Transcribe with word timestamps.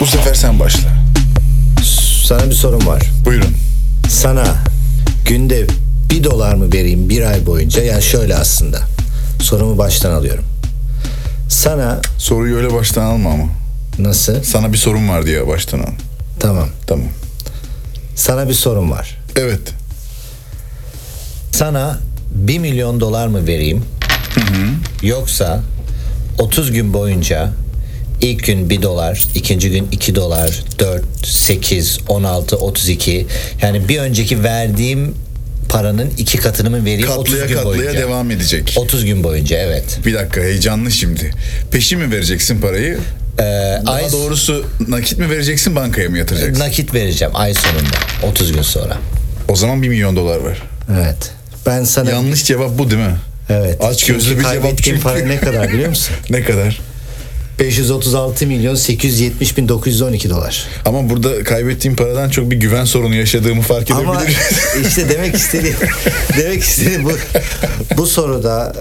Bu 0.00 0.06
sefer 0.06 0.34
sen 0.34 0.60
başla. 0.60 0.88
Sana 2.26 2.46
bir 2.50 2.54
sorum 2.54 2.86
var. 2.86 3.02
Buyurun. 3.24 3.54
Sana 4.08 4.44
günde 5.26 5.66
bir 6.10 6.24
dolar 6.24 6.54
mı 6.54 6.72
vereyim 6.72 7.08
bir 7.08 7.22
ay 7.22 7.46
boyunca? 7.46 7.82
Yani 7.82 8.02
şöyle 8.02 8.36
aslında. 8.36 8.80
Sorumu 9.42 9.78
baştan 9.78 10.10
alıyorum. 10.10 10.44
Sana 11.48 12.00
Soruyu 12.18 12.56
öyle 12.56 12.74
baştan 12.74 13.02
alma 13.02 13.30
ama. 13.30 13.44
nasıl? 13.98 14.42
Sana 14.42 14.72
bir 14.72 14.78
sorun 14.78 15.08
var 15.08 15.26
diye 15.26 15.46
baştan 15.48 15.78
al. 15.78 15.92
Tamam. 16.40 16.68
Tamam. 16.86 17.06
Sana 18.16 18.48
bir 18.48 18.54
sorum 18.54 18.90
var. 18.90 19.18
Evet. 19.36 19.60
Sana 21.52 21.98
1 22.34 22.58
milyon 22.58 23.00
dolar 23.00 23.26
mı 23.26 23.46
vereyim? 23.46 23.84
Yoksa 25.02 25.60
30 26.38 26.72
gün 26.72 26.92
boyunca 26.94 27.52
ilk 28.20 28.44
gün 28.44 28.70
1 28.70 28.82
dolar, 28.82 29.24
ikinci 29.34 29.70
gün 29.70 29.88
2 29.92 30.14
dolar, 30.14 30.62
4, 30.78 31.04
8, 31.26 31.98
16, 32.08 32.56
32 32.56 33.26
yani 33.62 33.88
bir 33.88 33.98
önceki 33.98 34.42
verdiğim 34.44 35.14
paranın 35.68 36.10
iki 36.18 36.38
katını 36.38 36.70
mı 36.70 36.84
vereyim 36.84 37.08
30 37.08 37.16
Katlaya 37.24 37.46
gün 37.46 37.54
katlaya 37.54 37.76
boyunca? 37.78 37.98
devam 38.00 38.30
edecek. 38.30 38.74
30 38.76 39.04
gün 39.04 39.24
boyunca 39.24 39.56
evet. 39.58 39.98
Bir 40.06 40.14
dakika 40.14 40.40
heyecanlı 40.40 40.90
şimdi. 40.90 41.30
Peşin 41.70 41.98
mi 41.98 42.10
vereceksin 42.10 42.60
parayı? 42.60 42.98
Ee, 43.38 43.42
Daha 43.86 43.94
ay 43.94 44.12
doğrusu 44.12 44.66
nakit 44.88 45.18
mi 45.18 45.30
vereceksin 45.30 45.76
bankaya 45.76 46.08
mı 46.08 46.18
yatıracaksın? 46.18 46.64
nakit 46.64 46.94
vereceğim 46.94 47.32
ay 47.36 47.54
sonunda 47.54 48.26
30 48.32 48.52
gün 48.52 48.62
sonra. 48.62 48.98
O 49.48 49.56
zaman 49.56 49.82
1 49.82 49.88
milyon 49.88 50.16
dolar 50.16 50.44
ver. 50.44 50.62
Evet. 50.96 51.30
Ben 51.66 51.84
sana 51.84 52.10
Yanlış 52.10 52.44
cevap 52.44 52.78
bu 52.78 52.90
değil 52.90 53.02
mi? 53.02 53.16
evet. 53.50 53.84
Aç 53.84 54.04
gözlü 54.06 54.38
bir 54.38 54.44
cevap 54.44 54.82
çünkü. 54.82 55.00
para 55.00 55.18
ne 55.18 55.36
kadar 55.40 55.72
biliyor 55.72 55.88
musun? 55.88 56.14
Ne 56.30 56.42
kadar? 56.42 56.80
536 57.60 58.46
milyon 58.46 58.74
870 58.74 59.56
bin 59.56 59.68
912 59.68 60.30
dolar. 60.30 60.66
Ama 60.86 61.10
burada 61.10 61.44
kaybettiğim 61.44 61.96
paradan 61.96 62.30
çok 62.30 62.50
bir 62.50 62.56
güven 62.56 62.84
sorunu 62.84 63.14
yaşadığımı 63.14 63.62
fark 63.62 63.90
Ama 63.90 64.14
edebilirim. 64.22 64.40
işte 64.88 65.08
demek 65.08 65.34
istediğim 65.34 65.76
demek 66.38 66.62
istediğim 66.62 67.04
bu 67.04 67.12
bu 67.96 68.06
soruda 68.06 68.72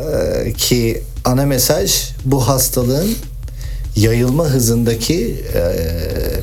e, 0.45 0.53
ki 0.53 1.02
ana 1.26 1.45
mesaj 1.45 1.95
bu 2.26 2.48
hastalığın 2.48 3.16
yayılma 3.95 4.45
hızındaki 4.45 5.36
e, 5.56 5.62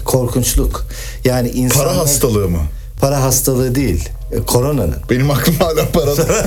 korkunçluk. 0.05 0.87
Yani 1.25 1.49
insanlar 1.49 1.87
Para 1.89 1.97
hastalığı 1.99 2.49
mı? 2.49 2.61
para 3.01 3.23
hastalığı 3.23 3.75
değil. 3.75 4.09
e, 4.33 4.39
Koronanın 4.47 4.97
Benim 5.11 5.31
aklım 5.31 5.55
hala 5.59 5.89
parada. 5.93 6.27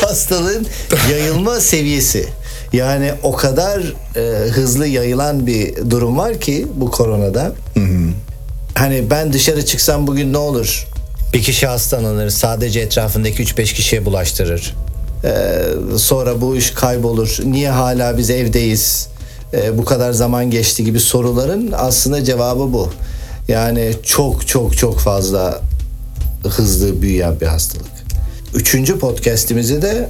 hastalığın 0.00 0.66
yayılma 1.10 1.60
seviyesi. 1.60 2.28
Yani 2.76 3.12
o 3.22 3.32
kadar 3.32 3.94
e, 4.16 4.50
hızlı 4.50 4.86
yayılan 4.86 5.46
bir 5.46 5.90
durum 5.90 6.18
var 6.18 6.40
ki 6.40 6.66
bu 6.74 6.90
koronada. 6.90 7.52
Hani 8.74 9.10
ben 9.10 9.32
dışarı 9.32 9.64
çıksam 9.64 10.06
bugün 10.06 10.32
ne 10.32 10.38
olur? 10.38 10.86
Bir 11.34 11.42
kişi 11.42 11.66
hastalanır, 11.66 12.30
sadece 12.30 12.80
etrafındaki 12.80 13.42
3-5 13.42 13.74
kişiye 13.74 14.04
bulaştırır. 14.04 14.74
Ee, 15.24 15.62
sonra 15.98 16.40
bu 16.40 16.56
iş 16.56 16.70
kaybolur. 16.70 17.38
Niye 17.44 17.70
hala 17.70 18.18
biz 18.18 18.30
evdeyiz? 18.30 19.08
Ee, 19.54 19.78
bu 19.78 19.84
kadar 19.84 20.12
zaman 20.12 20.50
geçti 20.50 20.84
gibi 20.84 21.00
soruların 21.00 21.72
aslında 21.76 22.24
cevabı 22.24 22.72
bu. 22.72 22.90
Yani 23.48 23.92
çok 24.02 24.48
çok 24.48 24.76
çok 24.76 24.98
fazla 24.98 25.60
hızlı 26.48 27.02
büyüyen 27.02 27.40
bir 27.40 27.46
hastalık. 27.46 27.86
Üçüncü 28.54 28.98
podcast'imizi 28.98 29.82
de 29.82 30.08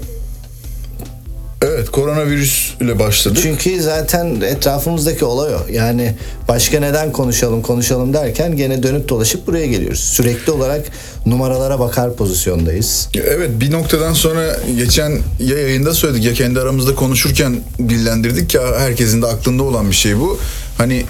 evet 1.66 1.90
koronavirüs 1.90 2.74
ile 2.80 2.98
başladık. 2.98 3.38
çünkü 3.42 3.82
zaten 3.82 4.40
etrafımızdaki 4.40 5.24
olay 5.24 5.54
o. 5.54 5.58
Yani 5.72 6.14
başka 6.48 6.80
neden 6.80 7.12
konuşalım 7.12 7.62
konuşalım 7.62 8.14
derken 8.14 8.56
gene 8.56 8.82
dönüp 8.82 9.08
dolaşıp 9.08 9.46
buraya 9.46 9.66
geliyoruz. 9.66 10.00
Sürekli 10.00 10.52
olarak 10.52 10.86
numaralara 11.26 11.78
bakar 11.78 12.14
pozisyondayız. 12.14 13.08
Evet 13.14 13.50
bir 13.60 13.72
noktadan 13.72 14.12
sonra 14.12 14.56
geçen 14.76 15.10
ya 15.40 15.58
yayında 15.58 15.94
söyledik 15.94 16.24
ya 16.24 16.32
kendi 16.32 16.60
aramızda 16.60 16.94
konuşurken 16.94 17.60
dillendirdik 17.78 18.54
ya 18.54 18.62
herkesin 18.78 19.22
de 19.22 19.26
aklında 19.26 19.62
olan 19.62 19.90
bir 19.90 19.96
şey 19.96 20.20
bu. 20.20 20.38
Hani 20.78 21.04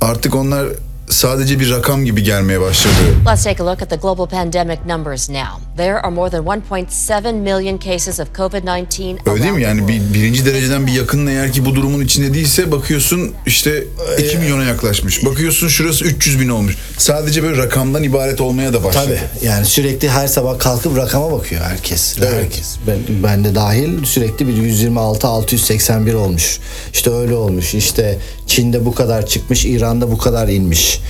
artık 0.00 0.34
onlar 0.34 0.66
sadece 1.10 1.60
bir 1.60 1.70
rakam 1.70 2.04
gibi 2.04 2.22
gelmeye 2.22 2.60
başladı. 2.60 2.94
Let's 3.30 3.44
take 3.44 3.62
a 3.62 3.66
look 3.66 3.82
at 3.82 3.90
the 3.90 3.96
global 3.96 4.26
pandemic 4.26 4.78
numbers 4.86 5.30
now. 5.30 5.48
There 5.76 6.00
are 6.00 6.10
more 6.10 6.30
than 6.30 6.44
1.7 6.44 7.32
million 7.32 7.78
cases 7.78 8.20
of 8.20 8.34
COVID 8.36 8.68
19 8.68 9.06
Öyle 9.26 9.42
değil 9.42 9.54
mi? 9.54 9.62
Yani 9.62 9.88
bir, 9.88 10.14
birinci 10.14 10.46
dereceden 10.46 10.86
bir 10.86 10.92
yakının 10.92 11.26
eğer 11.26 11.52
ki 11.52 11.64
bu 11.64 11.74
durumun 11.74 12.00
içinde 12.00 12.34
değilse 12.34 12.72
bakıyorsun 12.72 13.34
işte 13.46 13.84
2 14.18 14.38
milyona 14.38 14.64
yaklaşmış. 14.64 15.24
Bakıyorsun 15.24 15.68
şurası 15.68 16.04
300 16.04 16.40
bin 16.40 16.48
olmuş. 16.48 16.76
Sadece 16.98 17.42
böyle 17.42 17.62
rakamdan 17.62 18.02
ibaret 18.02 18.40
olmaya 18.40 18.72
da 18.72 18.84
başladı. 18.84 19.06
Tabii 19.06 19.46
yani 19.46 19.66
sürekli 19.66 20.10
her 20.10 20.26
sabah 20.26 20.58
kalkıp 20.58 20.96
rakama 20.96 21.32
bakıyor 21.32 21.62
herkes. 21.62 22.16
Evet. 22.18 22.32
Herkes. 22.32 22.76
Ben, 22.86 22.98
ben 23.22 23.44
de 23.44 23.54
dahil 23.54 24.04
sürekli 24.04 24.48
bir 24.48 24.52
126 24.52 25.26
681 25.28 26.14
olmuş. 26.14 26.58
İşte 26.92 27.10
öyle 27.10 27.34
olmuş. 27.34 27.74
İşte 27.74 28.18
Çin'de 28.48 28.84
bu 28.84 28.94
kadar 28.94 29.26
çıkmış, 29.26 29.64
İran'da 29.64 30.10
bu 30.10 30.18
kadar 30.18 30.48
inmiş. 30.48 31.00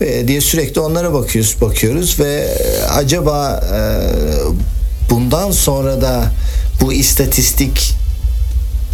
Ee, 0.00 0.28
diye 0.28 0.40
sürekli 0.40 0.80
onlara 0.80 1.12
bakıyoruz, 1.12 1.56
bakıyoruz 1.60 2.20
ve 2.20 2.32
e, 2.32 2.82
acaba 2.82 3.60
e, 3.74 3.80
bundan 5.10 5.50
sonra 5.50 6.00
da 6.02 6.24
bu 6.80 6.92
istatistik 6.92 7.92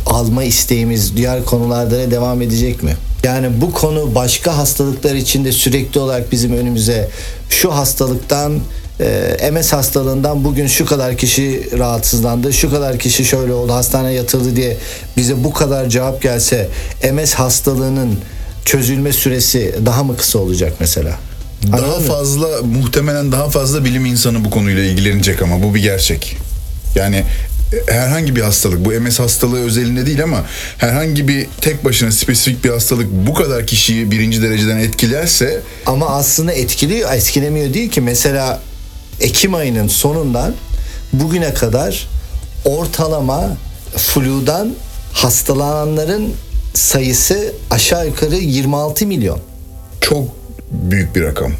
alma 0.06 0.44
isteğimiz 0.44 1.16
diğer 1.16 1.44
konularda 1.44 1.98
da 1.98 2.10
devam 2.10 2.42
edecek 2.42 2.82
mi? 2.82 2.96
Yani 3.22 3.60
bu 3.60 3.72
konu 3.72 4.14
başka 4.14 4.56
hastalıklar 4.56 5.14
için 5.14 5.44
de 5.44 5.52
sürekli 5.52 6.00
olarak 6.00 6.32
bizim 6.32 6.52
önümüze 6.52 7.08
şu 7.50 7.74
hastalıktan 7.74 8.60
e, 9.00 9.50
MS 9.50 9.72
hastalığından 9.72 10.44
bugün 10.44 10.66
şu 10.66 10.86
kadar 10.86 11.16
kişi 11.16 11.78
rahatsızlandı, 11.78 12.52
şu 12.52 12.70
kadar 12.70 12.98
kişi 12.98 13.24
şöyle 13.24 13.52
oldu, 13.52 13.72
hastaneye 13.72 14.14
yatırıldı 14.14 14.56
diye 14.56 14.76
bize 15.16 15.44
bu 15.44 15.52
kadar 15.52 15.88
cevap 15.88 16.22
gelse 16.22 16.68
MS 17.12 17.34
hastalığının 17.34 18.18
çözülme 18.64 19.12
süresi 19.12 19.74
daha 19.86 20.04
mı 20.04 20.16
kısa 20.16 20.38
olacak 20.38 20.72
mesela? 20.80 21.18
Daha 21.72 21.76
Anladın 21.76 22.02
mı? 22.02 22.08
fazla 22.08 22.48
muhtemelen 22.62 23.32
daha 23.32 23.50
fazla 23.50 23.84
bilim 23.84 24.06
insanı 24.06 24.44
bu 24.44 24.50
konuyla 24.50 24.82
ilgilenecek 24.82 25.42
ama 25.42 25.62
bu 25.62 25.74
bir 25.74 25.82
gerçek. 25.82 26.36
Yani 26.94 27.24
e, 27.88 27.92
herhangi 27.92 28.36
bir 28.36 28.40
hastalık 28.40 28.84
bu 28.84 28.90
MS 28.90 29.18
hastalığı 29.20 29.60
özelinde 29.64 30.06
değil 30.06 30.22
ama 30.22 30.44
herhangi 30.78 31.28
bir 31.28 31.46
tek 31.60 31.84
başına 31.84 32.12
spesifik 32.12 32.64
bir 32.64 32.70
hastalık 32.70 33.06
bu 33.10 33.34
kadar 33.34 33.66
kişiyi 33.66 34.10
birinci 34.10 34.42
dereceden 34.42 34.76
etkilerse 34.76 35.60
Ama 35.86 36.06
aslında 36.06 36.52
etkiliyor, 36.52 37.12
etkilemiyor 37.12 37.74
değil 37.74 37.90
ki. 37.90 38.00
Mesela 38.00 38.60
Ekim 39.20 39.54
ayının 39.54 39.88
sonundan 39.88 40.54
bugüne 41.12 41.54
kadar 41.54 42.08
ortalama 42.64 43.48
fludan 43.96 44.74
hastalananların 45.12 46.32
sayısı 46.74 47.52
aşağı 47.70 48.06
yukarı 48.06 48.36
26 48.36 49.06
milyon. 49.06 49.40
çok 50.00 50.24
büyük 50.70 51.16
bir 51.16 51.22
rakam. 51.22 51.52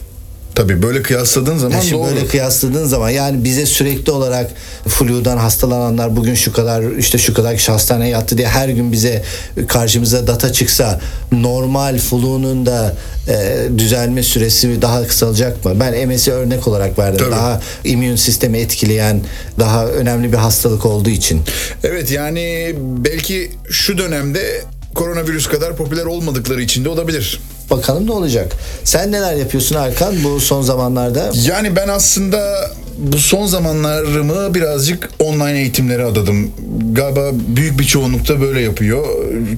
Tabii 0.61 0.83
böyle 0.83 1.03
kıyasladığın 1.03 1.59
zaman 1.59 1.81
şimdi 1.81 2.03
doğru. 2.03 2.11
böyle 2.11 2.27
kıyasladığın 2.27 2.85
zaman 2.85 3.11
yani 3.11 3.45
bize 3.45 3.67
sürekli 3.67 4.13
olarak 4.13 4.51
fludan 4.89 5.37
hastalananlar 5.37 6.17
bugün 6.17 6.35
şu 6.35 6.53
kadar 6.53 6.83
işte 6.83 7.19
şu 7.19 7.35
kadar 7.35 7.57
kişi 7.57 7.73
hastaneye 7.73 8.11
yattı 8.11 8.39
diye 8.39 8.49
her 8.49 8.69
gün 8.69 8.93
bize 8.93 9.23
karşımıza 9.69 10.27
data 10.27 10.53
çıksa 10.53 11.01
normal 11.33 11.99
flunun 11.99 12.67
da 12.67 12.97
e, 13.29 13.69
düzelme 13.79 14.23
süresi 14.23 14.83
daha 14.83 15.07
kısalacak 15.07 15.65
mı? 15.65 15.73
Ben 15.81 16.09
MS'i 16.09 16.33
örnek 16.33 16.69
olarak 16.69 16.99
verdim. 16.99 17.19
Tabii. 17.19 17.31
Daha 17.31 17.61
immün 17.85 18.17
sistemi 18.17 18.59
etkileyen 18.59 19.21
daha 19.59 19.87
önemli 19.87 20.33
bir 20.33 20.39
hastalık 20.39 20.87
olduğu 20.87 21.11
için. 21.11 21.41
Evet 21.85 22.11
yani 22.11 22.75
belki 22.79 23.51
şu 23.71 23.99
dönemde 23.99 24.65
koronavirüs 24.95 25.49
kadar 25.49 25.77
popüler 25.77 26.05
olmadıkları 26.05 26.63
için 26.63 26.85
de 26.85 26.89
olabilir. 26.89 27.41
Bakalım 27.71 28.07
ne 28.07 28.13
olacak? 28.13 28.57
Sen 28.85 29.13
neler 29.13 29.35
yapıyorsun 29.35 29.77
Arkan 29.77 30.15
bu 30.25 30.41
son 30.41 30.63
zamanlarda? 30.63 31.31
Yani 31.47 31.77
ben 31.77 31.89
aslında 31.89 32.71
bu 32.99 33.19
son 33.19 33.47
zamanlarımı 33.47 34.55
birazcık 34.55 35.11
online 35.19 35.59
eğitimlere 35.59 36.05
adadım. 36.05 36.51
Galiba 36.93 37.31
büyük 37.57 37.79
bir 37.79 37.85
çoğunlukta 37.85 38.41
böyle 38.41 38.61
yapıyor. 38.61 39.05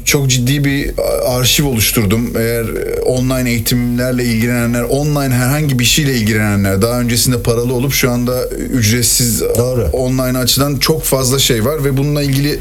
Çok 0.05 0.31
ciddi 0.31 0.65
bir 0.65 0.91
arşiv 1.27 1.67
oluşturdum. 1.67 2.33
Eğer 2.39 2.67
online 3.07 3.51
eğitimlerle 3.51 4.25
ilgilenenler, 4.25 4.83
online 4.83 5.35
herhangi 5.35 5.79
bir 5.79 5.85
şeyle 5.85 6.15
ilgilenenler, 6.15 6.83
daha 6.83 7.01
öncesinde 7.01 7.43
paralı 7.43 7.75
olup 7.75 7.93
şu 7.93 8.11
anda 8.11 8.49
ücretsiz 8.49 9.41
Doğru. 9.41 9.89
online 9.93 10.39
açıdan 10.39 10.77
çok 10.77 11.03
fazla 11.03 11.39
şey 11.39 11.65
var 11.65 11.85
ve 11.85 11.97
bununla 11.97 12.23
ilgili 12.23 12.59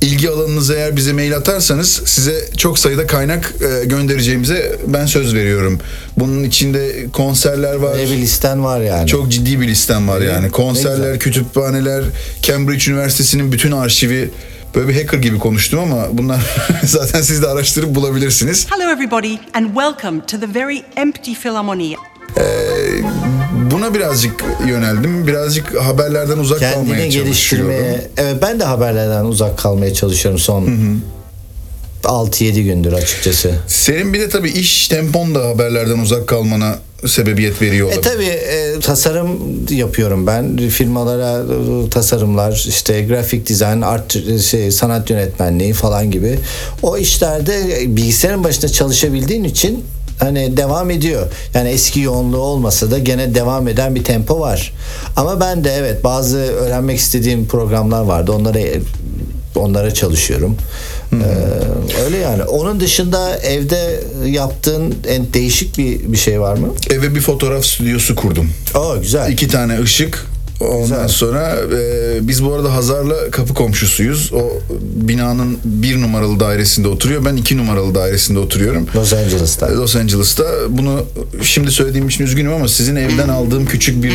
ilgi 0.00 0.30
alanınızı 0.30 0.74
eğer 0.74 0.96
bize 0.96 1.12
mail 1.12 1.36
atarsanız 1.36 2.02
size 2.04 2.44
çok 2.56 2.78
sayıda 2.78 3.06
kaynak 3.06 3.54
e, 3.60 3.84
göndereceğimize 3.84 4.78
ben 4.86 5.06
söz 5.06 5.34
veriyorum. 5.34 5.80
Bunun 6.16 6.44
içinde 6.44 7.06
konserler 7.12 7.74
var. 7.74 7.96
Ve 7.98 8.04
bir 8.04 8.16
listen 8.16 8.64
var 8.64 8.80
yani. 8.80 9.06
Çok 9.06 9.28
ciddi 9.32 9.60
bir 9.60 9.68
listem 9.68 10.08
var 10.08 10.18
mi? 10.18 10.26
yani. 10.26 10.46
Ne 10.46 10.50
Konserler, 10.50 11.18
kütüphaneler, 11.18 12.04
Cambridge 12.42 12.90
Üniversitesi'nin 12.92 13.52
bütün 13.52 13.72
arşivi. 13.72 14.30
Böyle 14.74 14.88
bir 14.88 14.94
hacker 15.02 15.18
gibi 15.18 15.38
konuştum 15.38 15.78
ama 15.80 16.06
bunlar 16.12 16.40
zaten 16.84 17.22
siz 17.22 17.42
de 17.42 17.46
araştırıp 17.48 17.94
bulabilirsiniz. 17.94 18.66
Hello, 18.70 18.90
everybody, 18.92 19.34
and 19.54 19.66
welcome 19.66 20.20
to 20.26 20.40
the 20.40 20.54
very 20.60 20.82
empty 20.96 21.32
Philharmonie. 21.32 21.96
Buna 23.86 23.94
birazcık 23.94 24.44
yöneldim. 24.68 25.26
Birazcık 25.26 25.74
haberlerden 25.80 26.38
uzak 26.38 26.60
Kendini 26.60 26.74
kalmaya 26.88 27.10
çalışıyorum. 27.10 27.24
geliştirmeye. 27.70 28.00
Evet 28.16 28.36
ben 28.42 28.60
de 28.60 28.64
haberlerden 28.64 29.24
uzak 29.24 29.58
kalmaya 29.58 29.94
çalışıyorum 29.94 30.40
son 30.40 30.68
6-7 32.04 32.62
gündür 32.62 32.92
açıkçası. 32.92 33.54
Senin 33.66 34.12
bir 34.14 34.20
de 34.20 34.28
tabii 34.28 34.50
iş 34.50 34.88
tempon 34.88 35.34
da 35.34 35.44
haberlerden 35.48 35.98
uzak 35.98 36.26
kalmana 36.26 36.78
sebebiyet 37.06 37.62
veriyor 37.62 37.92
E 37.92 37.94
olabilir. 37.98 38.12
tabi 38.12 38.80
tasarım 38.80 39.38
yapıyorum 39.70 40.26
ben 40.26 40.56
firmalara 40.68 41.38
e, 41.86 41.90
tasarımlar 41.90 42.64
işte 42.68 43.02
grafik 43.02 43.46
dizayn 43.46 43.80
art 43.80 44.16
e, 44.16 44.38
şey, 44.38 44.70
sanat 44.70 45.10
yönetmenliği 45.10 45.72
falan 45.72 46.10
gibi 46.10 46.38
o 46.82 46.96
işlerde 46.98 47.84
bilgisayarın 47.96 48.44
başında 48.44 48.68
çalışabildiğin 48.68 49.44
için 49.44 49.84
hani 50.18 50.56
devam 50.56 50.90
ediyor. 50.90 51.26
Yani 51.54 51.68
eski 51.68 52.00
yoğunluğu 52.00 52.38
olmasa 52.38 52.90
da 52.90 52.98
gene 52.98 53.34
devam 53.34 53.68
eden 53.68 53.94
bir 53.94 54.04
tempo 54.04 54.40
var. 54.40 54.72
Ama 55.16 55.40
ben 55.40 55.64
de 55.64 55.72
evet 55.72 56.04
bazı 56.04 56.38
öğrenmek 56.38 56.98
istediğim 56.98 57.46
programlar 57.46 58.02
vardı. 58.02 58.32
Onlara 58.32 58.58
onlara 59.56 59.94
çalışıyorum. 59.94 60.56
Ee, 61.12 61.16
öyle 62.04 62.16
yani. 62.16 62.42
Onun 62.42 62.80
dışında 62.80 63.36
evde 63.38 64.00
yaptığın 64.26 64.94
en 65.08 65.32
değişik 65.32 65.78
bir 65.78 66.12
bir 66.12 66.16
şey 66.16 66.40
var 66.40 66.54
mı? 66.54 66.68
Eve 66.90 67.14
bir 67.14 67.20
fotoğraf 67.20 67.64
stüdyosu 67.64 68.16
kurdum. 68.16 68.50
Oo 68.74 69.00
güzel. 69.00 69.32
İki 69.32 69.48
tane 69.48 69.80
ışık. 69.80 70.26
Ondan 70.60 70.82
Güzel. 70.82 71.08
sonra 71.08 71.56
e, 71.78 72.18
biz 72.28 72.44
bu 72.44 72.54
arada 72.54 72.74
Hazar'la 72.74 73.30
kapı 73.30 73.54
komşusuyuz. 73.54 74.32
O 74.32 74.50
binanın 74.80 75.58
bir 75.64 76.00
numaralı 76.02 76.40
dairesinde 76.40 76.88
oturuyor. 76.88 77.24
Ben 77.24 77.36
iki 77.36 77.56
numaralı 77.56 77.94
dairesinde 77.94 78.38
oturuyorum. 78.38 78.86
Los 78.96 79.12
Angeles'ta. 79.12 79.76
Los 79.76 79.96
Angeles'ta. 79.96 80.44
Bunu 80.68 81.04
şimdi 81.42 81.70
söylediğim 81.70 82.08
için 82.08 82.24
üzgünüm 82.24 82.52
ama 82.52 82.68
sizin 82.68 82.96
evden 82.96 83.28
aldığım 83.28 83.66
küçük 83.66 84.02
bir 84.02 84.12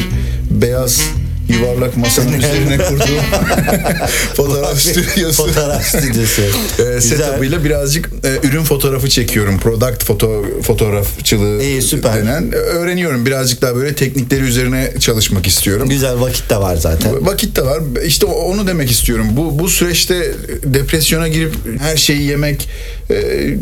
beyaz 0.52 1.02
yuvarlak 1.52 1.98
masanın 1.98 2.34
üzerine 2.34 2.78
kurduğum 2.78 3.08
fotoğraf 4.36 4.80
stüdyosu. 4.80 5.46
Fotoğraf 5.46 5.86
stüdyosu. 5.86 6.42
E, 6.98 7.02
setup'ıyla 7.02 7.64
birazcık 7.64 8.10
e, 8.24 8.48
ürün 8.48 8.64
fotoğrafı 8.64 9.10
çekiyorum. 9.10 9.60
Product 9.60 10.04
foto 10.06 10.46
fotoğrafçılığı 10.64 11.64
İyi, 11.64 11.82
süper. 11.82 12.18
denen. 12.18 12.52
E, 12.52 12.56
Öğreniyorum. 12.56 13.26
Birazcık 13.26 13.62
daha 13.62 13.76
böyle 13.76 13.96
teknikleri 13.96 14.42
üzerine 14.44 14.94
çalışmak 15.00 15.48
istiyorum. 15.48 15.90
Güzel 15.90 16.20
vakit 16.20 16.50
de 16.50 16.58
var 16.58 16.76
zaten. 16.76 17.26
Vakit 17.26 17.56
de 17.56 17.66
var. 17.66 17.80
İşte 18.06 18.26
onu 18.26 18.68
demek 18.68 18.92
istiyorum. 18.92 19.28
Bu 19.32 19.60
bu 19.60 19.70
süreçte 19.70 20.32
depresyona 20.64 21.28
girip 21.28 21.54
her 21.82 21.98
şeyi 21.98 22.22
yemek 22.24 22.70
e, 23.10 23.16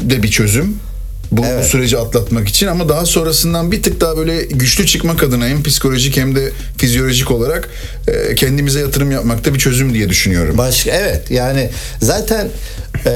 de 0.09 0.23
bir 0.23 0.31
çözüm. 0.31 0.75
Bu, 1.31 1.41
bu 1.43 1.45
Evet. 1.45 1.65
süreci 1.65 1.97
atlatmak 1.97 2.47
için 2.47 2.67
ama 2.67 2.89
daha 2.89 3.05
sonrasından 3.05 3.71
bir 3.71 3.83
tık 3.83 4.01
daha 4.01 4.17
böyle 4.17 4.41
güçlü 4.43 4.85
çıkmak 4.85 5.23
adına 5.23 5.47
hem 5.47 5.63
psikolojik 5.63 6.17
hem 6.17 6.35
de 6.35 6.51
fizyolojik 6.77 7.31
olarak 7.31 7.69
e, 8.07 8.35
kendimize 8.35 8.79
yatırım 8.79 9.11
yapmak 9.11 9.45
da 9.45 9.53
bir 9.53 9.59
çözüm 9.59 9.93
diye 9.93 10.09
düşünüyorum. 10.09 10.57
Başka 10.57 10.91
evet 10.91 11.31
yani 11.31 11.69
zaten 12.01 12.47
e, 13.05 13.09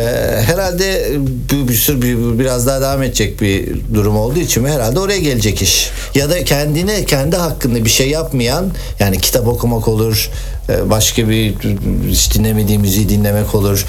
herhalde 0.45 1.11
bu 1.51 1.67
bir 1.67 1.73
sürü 1.73 2.01
bir- 2.01 2.39
biraz 2.39 2.67
daha 2.67 2.81
devam 2.81 3.03
edecek 3.03 3.41
bir 3.41 3.69
durum 3.93 4.17
olduğu 4.17 4.39
için 4.39 4.65
herhalde 4.65 4.99
oraya 4.99 5.19
gelecek 5.19 5.61
iş. 5.61 5.89
Ya 6.15 6.29
da 6.29 6.43
kendine 6.43 7.05
kendi 7.05 7.35
hakkında 7.35 7.85
bir 7.85 7.89
şey 7.89 8.09
yapmayan 8.09 8.71
yani 8.99 9.19
kitap 9.19 9.47
okumak 9.47 9.87
olur, 9.87 10.29
e, 10.69 10.89
başka 10.89 11.29
bir 11.29 11.53
hiç 12.09 12.33
dinlemediği 12.33 12.79
müziği 12.79 13.09
dinlemek 13.09 13.55
olur. 13.55 13.85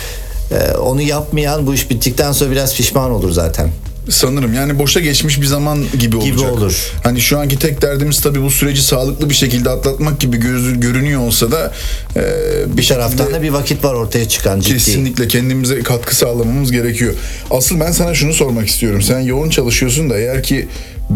E, 0.50 0.76
onu 0.76 1.02
yapmayan 1.02 1.66
bu 1.66 1.74
iş 1.74 1.90
bittikten 1.90 2.32
sonra 2.32 2.50
biraz 2.50 2.74
pişman 2.76 3.10
olur 3.10 3.30
zaten. 3.30 3.70
Sanırım 4.10 4.54
yani 4.54 4.78
boşa 4.78 5.00
geçmiş 5.00 5.40
bir 5.40 5.46
zaman 5.46 5.84
gibi 5.98 6.16
olacak. 6.16 6.36
Gibi 6.36 6.46
olur. 6.46 6.90
Hani 7.04 7.20
şu 7.20 7.38
anki 7.38 7.58
tek 7.58 7.82
derdimiz 7.82 8.20
tabii 8.20 8.42
bu 8.42 8.50
süreci 8.50 8.82
sağlıklı 8.82 9.30
bir 9.30 9.34
şekilde 9.34 9.70
atlatmak 9.70 10.20
gibi 10.20 10.36
gözü 10.36 10.80
görünüyor 10.80 11.20
olsa 11.20 11.50
da 11.52 11.72
e, 12.16 12.22
bir, 12.66 12.76
Bir 12.76 12.86
taraftan 12.86 13.32
da 13.32 13.42
bir 13.42 13.50
vakit 13.50 13.84
var 13.84 13.94
ortaya 13.94 14.28
çıkan 14.28 14.60
ciddi. 14.60 14.74
kesinlikle 14.74 15.28
kendimize 15.28 15.82
katkı 15.82 16.16
sağlamamız 16.16 16.72
gerekiyor. 16.72 17.14
Asıl 17.50 17.80
ben 17.80 17.92
sana 17.92 18.14
şunu 18.14 18.32
sormak 18.34 18.68
istiyorum. 18.68 19.02
Sen 19.02 19.20
yoğun 19.20 19.50
çalışıyorsun 19.50 20.10
da 20.10 20.18
eğer 20.18 20.42
ki 20.42 20.68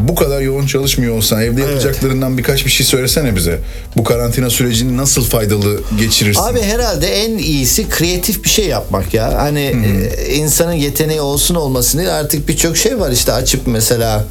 bu 0.09 0.15
kadar 0.15 0.41
yoğun 0.41 0.67
çalışmıyor 0.67 1.17
olsan 1.17 1.43
evde 1.43 1.61
yapacaklarından 1.61 2.39
birkaç 2.39 2.65
bir 2.67 2.71
şey 2.71 2.87
söylesene 2.87 3.37
bize. 3.37 3.59
Bu 3.97 4.05
karantina 4.05 4.51
sürecini 4.51 4.97
nasıl 4.97 5.25
faydalı 5.25 5.81
geçirirsin? 5.99 6.43
Abi 6.43 6.63
herhalde 6.63 7.07
en 7.07 7.39
iyisi 7.39 7.89
kreatif 7.89 8.45
bir 8.45 8.49
şey 8.49 8.67
yapmak 8.67 9.15
ya. 9.15 9.35
Hani 9.39 9.61
e, 9.61 10.35
insanın 10.35 10.73
yeteneği 10.73 11.21
olsun 11.21 11.55
olmasın 11.55 11.99
değil 11.99 12.15
artık 12.15 12.49
birçok 12.49 12.77
şey 12.77 13.01
var 13.01 13.11
işte 13.11 13.33
açıp 13.33 13.67
mesela 13.67 14.25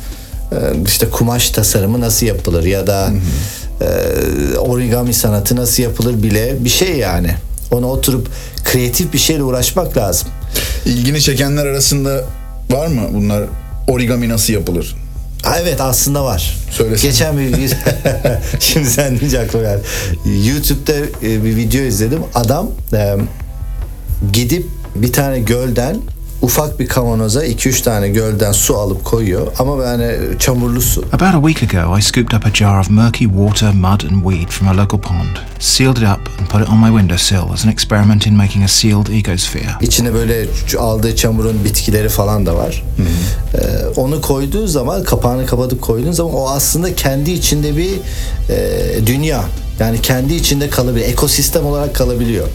e, 0.51 0.55
işte 0.85 1.09
kumaş 1.09 1.49
tasarımı 1.49 2.01
nasıl 2.01 2.25
yapılır 2.25 2.63
ya 2.63 2.87
da 2.87 3.09
e, 3.81 4.57
origami 4.57 5.13
sanatı 5.13 5.55
nasıl 5.55 5.83
yapılır 5.83 6.23
bile 6.23 6.55
bir 6.59 6.69
şey 6.69 6.95
yani. 6.97 7.35
Ona 7.71 7.87
oturup 7.87 8.27
kreatif 8.63 9.13
bir 9.13 9.17
şeyle 9.17 9.43
uğraşmak 9.43 9.97
lazım. 9.97 10.27
İlgini 10.85 11.21
çekenler 11.21 11.65
arasında 11.65 12.23
var 12.69 12.87
mı 12.87 13.01
bunlar? 13.13 13.43
Origami 13.87 14.29
nasıl 14.29 14.53
yapılır? 14.53 14.95
Ha, 15.43 15.57
evet 15.61 15.81
aslında 15.81 16.23
var. 16.23 16.57
Söylesene. 16.71 17.11
Geçen 17.11 17.37
bir 17.37 17.57
şimdi 18.59 18.89
sen 18.89 19.19
deyince 19.19 19.39
aklıma 19.39 19.63
geldi. 19.65 19.81
YouTube'da 20.47 20.93
e, 21.27 21.43
bir 21.43 21.55
video 21.55 21.81
izledim. 21.81 22.19
Adam 22.35 22.71
e, 22.93 23.15
gidip 24.33 24.65
bir 24.95 25.13
tane 25.13 25.39
gölden 25.39 25.97
ufak 26.47 26.79
bir 26.79 26.87
kavanoza 26.87 27.45
2-3 27.45 27.83
tane 27.83 28.09
gölden 28.09 28.51
su 28.51 28.77
alıp 28.77 29.05
koyuyor 29.05 29.47
ama 29.59 29.83
yani 29.83 30.15
çamurlu 30.39 30.81
su. 30.81 31.03
About 31.13 31.35
a 31.35 31.47
week 31.47 31.75
ago, 31.75 31.97
I 31.97 32.01
scooped 32.01 32.37
up 32.37 32.45
a 32.45 32.53
jar 32.53 32.79
of 32.79 32.89
murky 32.89 33.23
water, 33.23 33.73
mud, 33.73 34.01
and 34.11 34.23
weed 34.23 34.49
from 34.49 34.67
a 34.67 34.83
local 34.83 34.99
pond, 34.99 35.37
sealed 35.59 35.97
it 35.97 36.03
up, 36.03 36.29
and 36.39 36.47
put 36.49 36.61
it 36.61 36.69
on 36.69 36.79
my 36.79 36.99
windowsill 36.99 37.53
as 37.53 37.65
an 37.65 37.71
experiment 37.71 38.27
in 38.27 38.33
making 38.33 38.63
a 38.63 38.67
sealed 38.67 39.07
ecosphere. 39.07 39.69
İçine 39.81 40.13
böyle 40.13 40.45
aldığı 40.79 41.15
çamurun 41.15 41.63
bitkileri 41.65 42.09
falan 42.09 42.45
da 42.45 42.55
var. 42.55 42.83
Ee, 43.53 43.85
onu 43.95 44.21
koyduğu 44.21 44.67
zaman 44.67 45.03
kapağını 45.03 45.45
kapatıp 45.45 45.81
koyduğun 45.81 46.11
zaman 46.11 46.33
o 46.33 46.49
aslında 46.49 46.95
kendi 46.95 47.31
içinde 47.31 47.77
bir 47.77 47.91
e, 48.49 49.05
dünya. 49.05 49.43
Yani 49.79 50.01
kendi 50.01 50.33
içinde 50.33 50.69
kalabiliyor. 50.69 51.09
Ekosistem 51.09 51.65
olarak 51.65 51.95
kalabiliyor. 51.95 52.47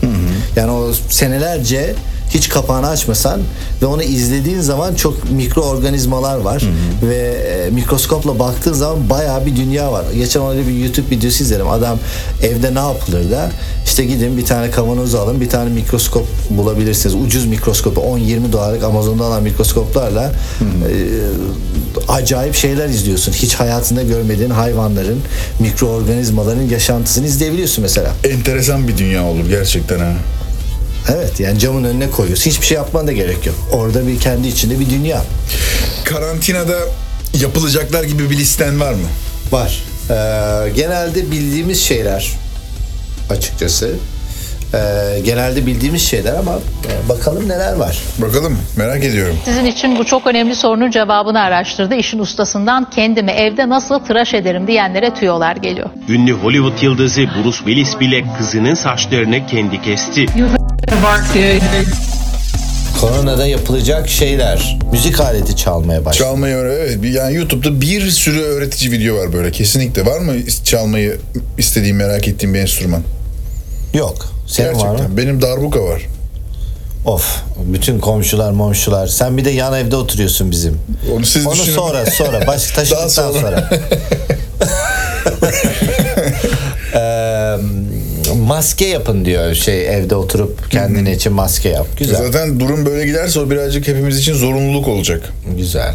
Yani 0.56 0.70
o 0.70 0.92
senelerce 1.08 1.94
hiç 2.34 2.48
kapağını 2.48 2.88
açmasan 2.88 3.40
ve 3.82 3.86
onu 3.86 4.02
izlediğin 4.02 4.60
zaman 4.60 4.94
çok 4.94 5.30
mikroorganizmalar 5.30 6.36
var 6.36 6.64
ve 7.02 7.16
e, 7.16 7.70
mikroskopla 7.70 8.38
baktığın 8.38 8.72
zaman 8.72 9.10
bayağı 9.10 9.46
bir 9.46 9.56
dünya 9.56 9.92
var. 9.92 10.04
Geçen 10.14 10.46
öyle 10.46 10.66
bir 10.66 10.72
YouTube 10.72 11.10
videosu 11.10 11.44
izledim. 11.44 11.68
Adam 11.68 11.98
evde 12.42 12.74
ne 12.74 12.78
yapılır 12.78 13.30
da 13.30 13.50
işte 13.84 14.04
gidin 14.04 14.36
bir 14.36 14.44
tane 14.44 14.70
kavanoz 14.70 15.14
alın 15.14 15.40
bir 15.40 15.48
tane 15.48 15.70
mikroskop 15.70 16.26
bulabilirsiniz. 16.50 17.14
Ucuz 17.14 17.46
mikroskopu 17.46 18.00
10-20 18.00 18.52
dolarlık 18.52 18.84
Amazon'da 18.84 19.24
alan 19.24 19.42
mikroskoplarla 19.42 20.32
e, 20.62 20.94
acayip 22.08 22.54
şeyler 22.54 22.88
izliyorsun. 22.88 23.32
Hiç 23.32 23.54
hayatında 23.54 24.02
görmediğin 24.02 24.50
hayvanların, 24.50 25.20
mikroorganizmaların 25.58 26.62
yaşantısını 26.62 27.26
izleyebiliyorsun 27.26 27.82
mesela. 27.82 28.10
Enteresan 28.24 28.88
bir 28.88 28.98
dünya 28.98 29.24
olur 29.24 29.48
gerçekten 29.48 29.98
ha. 29.98 30.12
Evet 31.08 31.40
yani 31.40 31.58
camın 31.58 31.84
önüne 31.84 32.10
koyuyorsun. 32.10 32.50
Hiçbir 32.50 32.66
şey 32.66 32.76
yapman 32.76 33.06
da 33.06 33.12
gerek 33.12 33.46
yok. 33.46 33.56
Orada 33.72 34.06
bir 34.06 34.20
kendi 34.20 34.48
içinde 34.48 34.80
bir 34.80 34.90
dünya 34.90 35.22
Karantinada 36.04 36.78
yapılacaklar 37.40 38.04
gibi 38.04 38.30
bir 38.30 38.36
listen 38.36 38.80
var 38.80 38.92
mı? 38.92 39.06
var. 39.52 39.82
Ee, 40.10 40.70
genelde 40.70 41.30
bildiğimiz 41.30 41.82
şeyler 41.82 42.30
açıkçası. 43.30 43.94
Ee, 44.74 45.20
genelde 45.24 45.66
bildiğimiz 45.66 46.02
şeyler 46.08 46.34
ama 46.34 46.52
e, 46.52 47.08
bakalım 47.08 47.48
neler 47.48 47.72
var. 47.74 47.98
Bakalım 48.18 48.58
merak 48.76 49.04
ediyorum. 49.04 49.36
Sizin 49.44 49.64
için 49.64 49.98
bu 49.98 50.04
çok 50.04 50.26
önemli 50.26 50.54
sorunun 50.54 50.90
cevabını 50.90 51.40
araştırdı. 51.40 51.94
İşin 51.94 52.18
ustasından 52.18 52.90
kendimi 52.90 53.30
evde 53.30 53.68
nasıl 53.68 53.98
tıraş 53.98 54.34
ederim 54.34 54.66
diyenlere 54.66 55.14
tüyolar 55.14 55.56
geliyor. 55.56 55.90
Ünlü 56.08 56.32
Hollywood 56.32 56.82
yıldızı 56.82 57.20
Bruce 57.20 57.56
Willis 57.58 58.00
bile 58.00 58.24
kızının 58.38 58.74
saçlarını 58.74 59.46
kendi 59.46 59.82
kesti. 59.82 60.26
Koronada 63.00 63.46
yapılacak 63.46 64.08
şeyler. 64.08 64.78
Müzik 64.92 65.20
aleti 65.20 65.56
çalmaya 65.56 66.04
başladı. 66.04 66.24
Çalmayı 66.28 66.54
öğren. 66.54 66.76
Evet 66.80 67.02
bir- 67.02 67.10
yani 67.12 67.34
YouTube'da 67.34 67.80
bir 67.80 68.10
sürü 68.10 68.40
öğretici 68.42 68.92
video 68.92 69.16
var 69.16 69.32
böyle. 69.32 69.50
Kesinlikle 69.52 70.06
var 70.06 70.18
mı 70.18 70.32
çalmayı 70.64 71.18
istediğim 71.58 71.96
merak 71.96 72.28
ettiğim 72.28 72.54
bir 72.54 72.58
enstrüman? 72.58 73.02
Yok. 73.94 74.32
Senin 74.46 74.68
var 74.68 74.72
mı? 74.74 74.80
Gerçekten. 74.82 75.16
Benim 75.16 75.42
darbuka 75.42 75.80
var. 75.84 76.02
Of. 77.06 77.36
Bütün 77.64 77.98
komşular 77.98 78.50
momşular. 78.50 79.06
Sen 79.06 79.36
bir 79.36 79.44
de 79.44 79.50
yan 79.50 79.74
evde 79.74 79.96
oturuyorsun 79.96 80.50
bizim. 80.50 80.78
Onu 81.16 81.24
siz 81.26 81.46
Onu 81.46 81.54
düşünün. 81.54 81.74
sonra 81.76 82.06
sonra. 82.06 82.46
Baş 82.46 82.66
taşıdıktan 82.74 83.08
sonra. 83.08 83.40
sonra. 83.40 83.70
Maske 88.46 88.84
yapın 88.86 89.24
diyor 89.24 89.54
şey 89.54 89.88
evde 89.96 90.14
oturup 90.16 90.70
kendine 90.70 91.12
için 91.12 91.32
maske 91.32 91.68
yap. 91.68 91.86
Güzel. 91.98 92.16
Zaten 92.16 92.60
durum 92.60 92.86
böyle 92.86 93.06
giderse 93.06 93.40
o 93.40 93.50
birazcık 93.50 93.88
hepimiz 93.88 94.18
için 94.18 94.34
zorunluluk 94.34 94.88
olacak. 94.88 95.32
Güzel. 95.56 95.94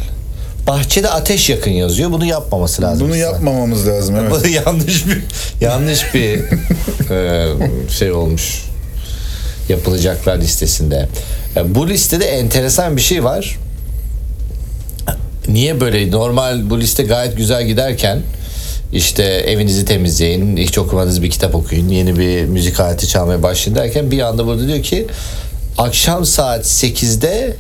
Bahçede 0.67 1.09
ateş 1.09 1.49
yakın 1.49 1.71
yazıyor. 1.71 2.11
Bunu 2.11 2.25
yapmaması 2.25 2.81
lazım. 2.81 3.05
Bunu 3.07 3.13
size. 3.13 3.25
yapmamamız 3.25 3.87
lazım 3.87 4.15
evet. 4.15 4.31
Bu 4.31 4.47
yanlış 4.67 5.07
bir 5.07 5.21
yanlış 5.61 6.13
bir 6.13 6.39
e, 7.11 7.47
şey 7.89 8.11
olmuş. 8.11 8.63
Yapılacaklar 9.69 10.37
listesinde. 10.37 11.07
E, 11.55 11.75
Bu 11.75 11.89
listede 11.89 12.25
enteresan 12.25 12.97
bir 12.97 13.01
şey 13.01 13.23
var. 13.23 13.57
Niye 15.47 15.81
böyle 15.81 16.11
normal 16.11 16.69
bu 16.69 16.79
liste 16.81 17.03
gayet 17.03 17.37
güzel 17.37 17.67
giderken 17.67 18.19
işte 18.93 19.23
evinizi 19.23 19.85
temizleyin, 19.85 20.57
hiç 20.57 20.77
okumadığınız 20.77 21.23
bir 21.23 21.29
kitap 21.29 21.55
okuyun, 21.55 21.89
yeni 21.89 22.19
bir 22.19 22.45
müzik 22.45 22.79
aleti 22.79 23.07
çalmaya 23.07 23.43
başlayın 23.43 23.79
derken 23.79 24.11
bir 24.11 24.19
anda 24.19 24.45
burada 24.47 24.67
diyor 24.67 24.83
ki 24.83 25.07
akşam 25.77 26.25
saat 26.25 26.65
8'de 26.65 27.55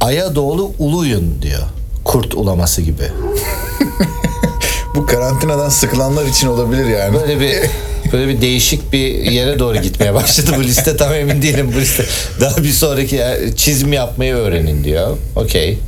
aya 0.00 0.34
doğru 0.34 0.72
uluyun 0.78 1.42
diyor. 1.42 1.62
Kurt 2.04 2.34
ulaması 2.34 2.82
gibi. 2.82 3.02
Bu 4.94 5.06
karantinadan 5.06 5.68
sıkılanlar 5.68 6.26
için 6.26 6.46
olabilir 6.46 6.84
yani. 6.84 7.14
Böyle 7.20 7.40
bir 7.40 7.54
böyle 8.12 8.28
bir 8.28 8.40
değişik 8.40 8.92
bir 8.92 9.08
yere 9.32 9.58
doğru 9.58 9.76
gitmeye 9.78 10.14
başladı 10.14 10.50
bu 10.58 10.62
liste 10.64 10.96
tam 10.96 11.14
emin 11.14 11.42
değilim 11.42 11.72
bu 11.76 11.80
liste. 11.80 12.04
Daha 12.40 12.56
bir 12.56 12.72
sonraki 12.72 13.16
yer- 13.16 13.56
çizim 13.56 13.92
yapmayı 13.92 14.34
öğrenin 14.34 14.84
diyor. 14.84 15.16
Okey. 15.36 15.78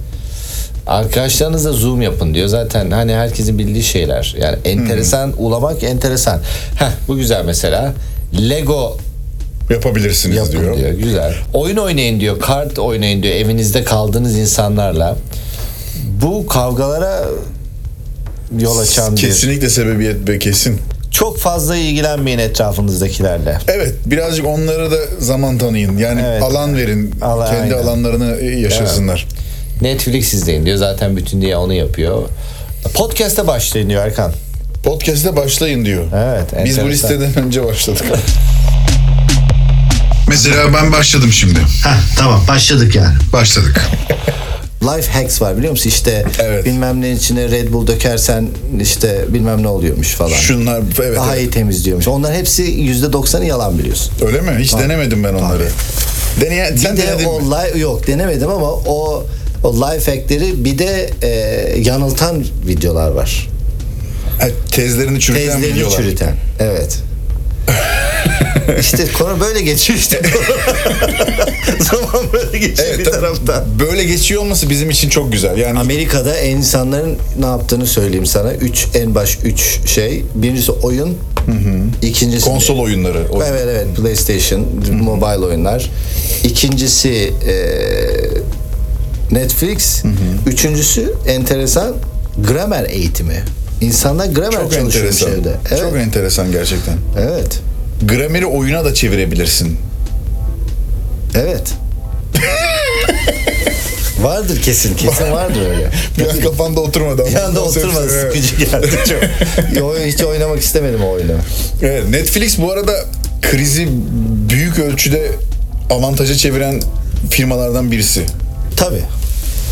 Arkadaşlarınızla 0.86 1.72
zoom 1.72 2.02
yapın 2.02 2.34
diyor. 2.34 2.46
Zaten 2.48 2.90
hani 2.90 3.12
herkesin 3.14 3.58
bildiği 3.58 3.82
şeyler. 3.82 4.36
Yani 4.40 4.56
enteresan 4.64 5.32
ulamak 5.38 5.82
enteresan. 5.82 6.40
Heh, 6.78 6.90
bu 7.08 7.16
güzel 7.16 7.44
mesela. 7.44 7.92
Lego 8.50 8.96
Yapabilirsiniz 9.70 10.36
yapın 10.36 10.52
diyor. 10.52 10.76
diyor. 10.76 10.90
Güzel. 10.90 11.34
Oyun 11.54 11.76
oynayın 11.76 12.20
diyor. 12.20 12.40
Kart 12.40 12.78
oynayın 12.78 13.22
diyor. 13.22 13.34
Evinizde 13.34 13.84
kaldığınız 13.84 14.38
insanlarla. 14.38 15.16
Bu 16.22 16.46
kavgalara 16.46 17.24
yol 18.58 18.78
açan 18.78 19.16
bir 19.16 19.20
Kesinlikle 19.20 19.68
sebebiyet 19.70 20.26
be 20.28 20.38
kesin. 20.38 20.78
çok 21.10 21.38
fazla 21.38 21.76
ilgilenmeyin 21.76 22.38
etrafınızdakilerle. 22.38 23.58
Evet 23.68 23.94
birazcık 24.06 24.46
onlara 24.46 24.90
da 24.90 24.96
zaman 25.18 25.58
tanıyın. 25.58 25.98
Yani 25.98 26.22
Evet. 26.26 26.42
alan 26.42 26.76
verin. 26.76 27.14
Alan, 27.22 27.50
Kendi 27.50 27.74
aynen. 27.74 27.84
alanlarını 27.84 28.42
yaşasınlar. 28.44 29.26
Netflix 29.82 30.34
izleyin 30.34 30.66
diyor. 30.66 30.76
Zaten 30.76 31.16
bütün 31.16 31.42
diye 31.42 31.56
onu 31.56 31.72
yapıyor. 31.72 32.22
Podcast'e 32.94 33.46
başlayın 33.46 33.88
diyor 33.90 34.04
Erkan. 34.06 34.32
Podcast'e 34.84 35.36
başlayın 35.36 35.84
diyor. 35.84 36.04
Evet, 36.16 36.64
Biz 36.64 36.80
bu 36.82 36.90
listeden 36.90 37.36
önce 37.38 37.64
başladık. 37.64 38.04
Mesela 40.28 40.74
ben 40.74 40.92
başladım 40.92 41.32
şimdi. 41.32 41.58
Heh, 41.60 42.16
tamam 42.16 42.40
başladık 42.48 42.94
yani. 42.96 43.14
Başladık. 43.32 43.80
Life 44.82 45.12
hacks 45.12 45.42
var 45.42 45.56
biliyor 45.56 45.70
musun? 45.70 45.88
İşte 45.88 46.24
Evet. 46.42 46.64
bilmem 46.64 47.00
ne 47.00 47.10
içine 47.12 47.48
Red 47.50 47.72
Bull 47.72 47.86
dökersen 47.86 48.48
işte 48.82 49.24
bilmem 49.28 49.62
ne 49.62 49.68
oluyormuş 49.68 50.08
falan. 50.08 50.30
Şunlar 50.36 50.82
evet. 51.02 51.16
Daha 51.16 51.36
evet. 51.36 51.44
iyi 51.46 51.50
temizliyormuş. 51.50 52.08
Onlar 52.08 52.34
hepsi 52.34 52.62
yüzde 52.62 53.12
doksanı 53.12 53.44
yalan 53.44 53.78
biliyorsun. 53.78 54.12
Öyle 54.26 54.40
mi? 54.40 54.50
Hiç 54.60 54.72
denemedim 54.72 55.24
ben 55.24 55.34
onları. 55.34 55.68
Deneyen, 56.40 56.76
sen 56.76 56.96
bir 56.96 57.02
de 57.02 57.06
denedin 57.06 57.24
o 57.24 57.40
mi? 57.40 57.46
li- 57.46 57.80
yok 57.80 58.06
denemedim 58.06 58.50
ama 58.50 58.66
o 58.72 59.24
o 59.64 59.74
life 59.76 60.10
hackleri 60.16 60.64
bir 60.64 60.78
de 60.78 61.10
e, 61.22 61.28
yanıltan 61.80 62.44
videolar 62.66 63.10
var. 63.10 63.48
Ha, 64.40 64.46
tezlerini 64.72 65.20
çürüten 65.20 65.46
Tezlerini 65.46 65.74
videolar. 65.76 65.96
çürüten. 65.96 66.34
Evet. 66.60 66.98
işte 68.80 69.04
konu 69.18 69.40
böyle 69.40 69.60
geçiyor 69.60 69.98
işte. 69.98 70.20
Zaman 71.80 72.24
böyle 72.32 72.58
geçiyor 72.58 72.88
Evet, 72.88 72.98
bir 72.98 73.04
taraftan. 73.04 73.64
Böyle 73.80 74.04
geçiyor 74.04 74.42
olması 74.42 74.70
bizim 74.70 74.90
için 74.90 75.08
çok 75.08 75.32
güzel. 75.32 75.56
Yani 75.58 75.78
Amerika'da 75.78 76.40
insanların 76.40 77.16
ne 77.40 77.46
yaptığını 77.46 77.86
söyleyeyim 77.86 78.26
sana. 78.26 78.52
Üç 78.52 78.86
en 78.94 79.14
baş 79.14 79.38
üç 79.44 79.78
şey. 79.86 80.24
Birincisi 80.34 80.72
oyun. 80.72 81.16
İkincisi 82.02 82.44
konsol 82.44 82.78
oyunları. 82.78 83.18
O- 83.32 83.42
Evet 83.42 83.62
evet 83.64 83.86
PlayStation, 83.96 84.66
mobile 85.00 85.46
oyunlar. 85.46 85.90
İkincisi 86.44 87.32
e, 87.48 87.54
Netflix. 89.32 90.02
Üçüncüsü 90.46 91.14
enteresan 91.26 91.94
gramer 92.48 92.84
eğitimi. 92.90 93.42
İnsanlar 93.80 94.26
gramer 94.26 94.50
Çok 94.52 94.72
çalışıyormuş 94.72 94.96
enteresan. 94.96 95.32
evde. 95.32 95.52
Evet. 95.70 95.80
Çok 95.80 95.96
enteresan 95.96 96.52
gerçekten. 96.52 96.94
evet. 97.18 97.58
Grameri 98.08 98.46
oyuna 98.46 98.84
da 98.84 98.94
çevirebilirsin. 98.94 99.76
Evet. 101.34 101.72
vardır 104.20 104.62
kesin. 104.62 104.96
Kesin 104.96 105.32
vardır 105.32 105.70
öyle. 105.70 105.90
Bir 106.18 106.28
an 106.28 106.40
kafanda 106.40 106.80
oturmadı. 106.80 107.24
Bir 107.30 107.34
anda 107.36 107.60
oturmadı. 107.60 108.08
Evet. 108.12 108.34
Sıkıcı 108.44 108.56
geldi 108.70 108.90
çok. 109.08 109.98
Hiç 110.06 110.22
oynamak 110.22 110.60
istemedim 110.60 111.00
o 111.04 111.10
oyunu. 111.10 111.32
Evet, 111.82 112.08
Netflix 112.08 112.58
bu 112.58 112.72
arada 112.72 112.92
krizi 113.42 113.88
büyük 114.50 114.78
ölçüde 114.78 115.30
avantaja 115.90 116.34
çeviren 116.34 116.80
firmalardan 117.30 117.92
birisi. 117.92 118.22
Tabii. 118.76 119.02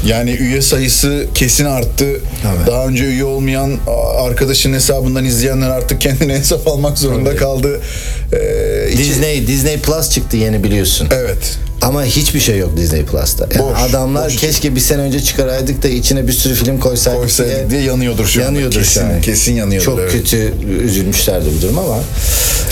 Yani 0.07 0.31
üye 0.31 0.63
sayısı 0.63 1.27
kesin 1.35 1.65
arttı. 1.65 2.05
Evet. 2.11 2.67
Daha 2.67 2.87
önce 2.87 3.05
üye 3.05 3.25
olmayan 3.25 3.77
arkadaşın 4.27 4.73
hesabından 4.73 5.25
izleyenler 5.25 5.71
artık 5.71 6.01
kendine 6.01 6.35
hesap 6.39 6.69
almak 6.69 6.99
zorunda 6.99 7.37
kaldı. 7.37 7.81
Ee, 8.33 8.89
içi- 8.93 8.99
Disney 8.99 9.47
Disney 9.47 9.77
Plus 9.79 10.11
çıktı 10.11 10.37
yeni 10.37 10.65
biliyorsun. 10.65 11.09
Evet. 11.13 11.59
Ama 11.83 12.05
hiçbir 12.05 12.41
şey 12.41 12.59
yok 12.59 12.77
Disney 12.77 13.05
Plus'ta. 13.05 13.47
Yani 13.55 13.63
Boş, 13.71 13.79
adamlar 13.91 14.27
boş. 14.27 14.37
keşke 14.37 14.75
bir 14.75 14.81
sene 14.81 15.03
önce 15.03 15.21
çıkaraydık 15.21 15.83
da 15.83 15.89
içine 15.89 16.29
bir 16.29 16.33
sürü 16.33 16.55
film 16.55 16.81
koysaydık, 16.81 17.21
Koysaydık 17.21 17.71
diye 17.71 17.81
yanıyordur 17.83 18.27
şu 18.27 18.41
anda. 18.41 18.45
yanıyordur 18.53 18.81
Kesin, 18.81 19.01
şu 19.01 19.07
an. 19.07 19.21
kesin 19.21 19.53
yanıyordur, 19.55 19.85
Çok 19.87 19.99
evet. 19.99 20.13
kötü 20.13 20.53
üzülmüşlerdi 20.85 21.47
bu 21.59 21.63
durum 21.63 21.79
ama. 21.79 21.99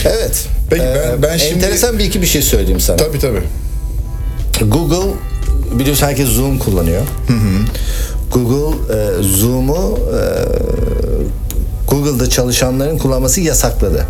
Evet. 0.04 0.44
Peki 0.70 0.82
ben- 0.82 1.22
ben 1.22 1.36
şimdi- 1.36 1.54
Enteresan 1.54 1.98
bir 1.98 2.04
iki 2.04 2.22
bir 2.22 2.26
şey 2.26 2.42
söyleyeyim 2.42 2.80
sana. 2.80 2.96
Tabii 2.96 3.18
tabii. 3.18 3.42
Google 4.70 5.12
biliyorsun 5.72 6.06
herkes 6.06 6.28
Zoom 6.28 6.58
kullanıyor. 6.58 7.02
Google 8.32 8.76
e, 8.94 9.22
Zoom'u 9.22 9.98
e, 9.98 10.20
Google'da 11.90 12.30
çalışanların 12.30 12.98
kullanması 12.98 13.40
yasakladı. 13.40 14.06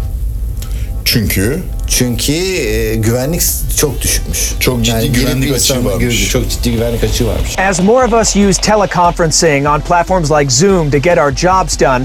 Çünkü 1.04 1.62
Çünkü 1.88 2.32
e, 2.32 2.94
güvenlik 2.94 3.42
çok 3.76 4.02
düşükmüş. 4.02 4.52
Çok 4.60 4.84
ciddi 4.84 5.00
girip 5.00 5.14
güvenlik 5.14 5.54
açığı 5.54 5.84
varmış. 5.84 5.98
görüyor, 6.00 6.28
Çok 6.30 6.50
ciddi 6.50 6.72
güvenlik 6.72 7.04
açığı 7.04 7.26
varmış. 7.26 7.58
As 7.58 7.80
more 7.80 8.06
of 8.06 8.12
us 8.22 8.36
use 8.36 8.60
teleconferencing 8.60 9.66
on 9.66 9.80
platforms 9.80 10.30
like 10.30 10.50
Zoom 10.50 10.90
to 10.90 10.98
get 10.98 11.18
our 11.18 11.30
jobs 11.36 11.80
done, 11.80 12.04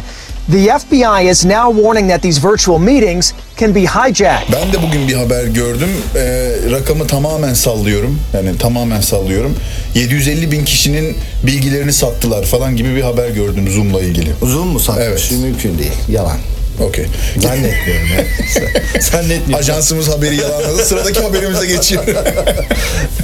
the 0.52 0.68
FBI 0.80 1.30
is 1.32 1.46
now 1.46 1.72
warning 1.84 2.10
that 2.10 2.22
these 2.22 2.48
virtual 2.48 2.80
meetings 2.80 3.34
can 3.60 3.76
be 3.76 3.80
hijacked. 3.86 4.52
ben 4.54 4.74
de 4.74 4.82
bugün 4.88 5.08
bir 5.08 5.14
haber 5.14 5.44
gördüm. 5.44 5.90
Ee, 6.16 6.52
rakamı 6.72 7.08
tamamen 7.08 7.54
sallıyorum. 7.54 8.20
Yani 8.34 8.58
tamamen 8.58 9.02
sallıyorum. 9.02 9.56
750 9.96 10.52
bin 10.52 10.66
kişinin 10.66 11.18
bilgilerini 11.44 11.94
sattılar 11.94 12.44
falan 12.46 12.76
gibi 12.76 12.96
bir 12.96 13.02
haber 13.02 13.30
gördüm 13.30 13.68
Zoom'la 13.72 14.02
ilgili. 14.02 14.30
Zoom 14.42 14.68
mu 14.68 14.80
satmış? 14.80 15.06
Evet. 15.08 15.32
Mümkün 15.42 15.78
değil. 15.78 15.94
Yalan. 16.10 16.38
Okey. 16.82 17.06
Zannetmiyorum 17.38 18.08
ya. 18.18 18.24
Zannetmiyorum. 19.02 19.56
Ajansımız 19.56 20.10
haberi 20.10 20.36
yalanladı. 20.36 20.86
Sıradaki 20.86 21.20
haberimize 21.20 21.66
geçiyor. 21.68 22.04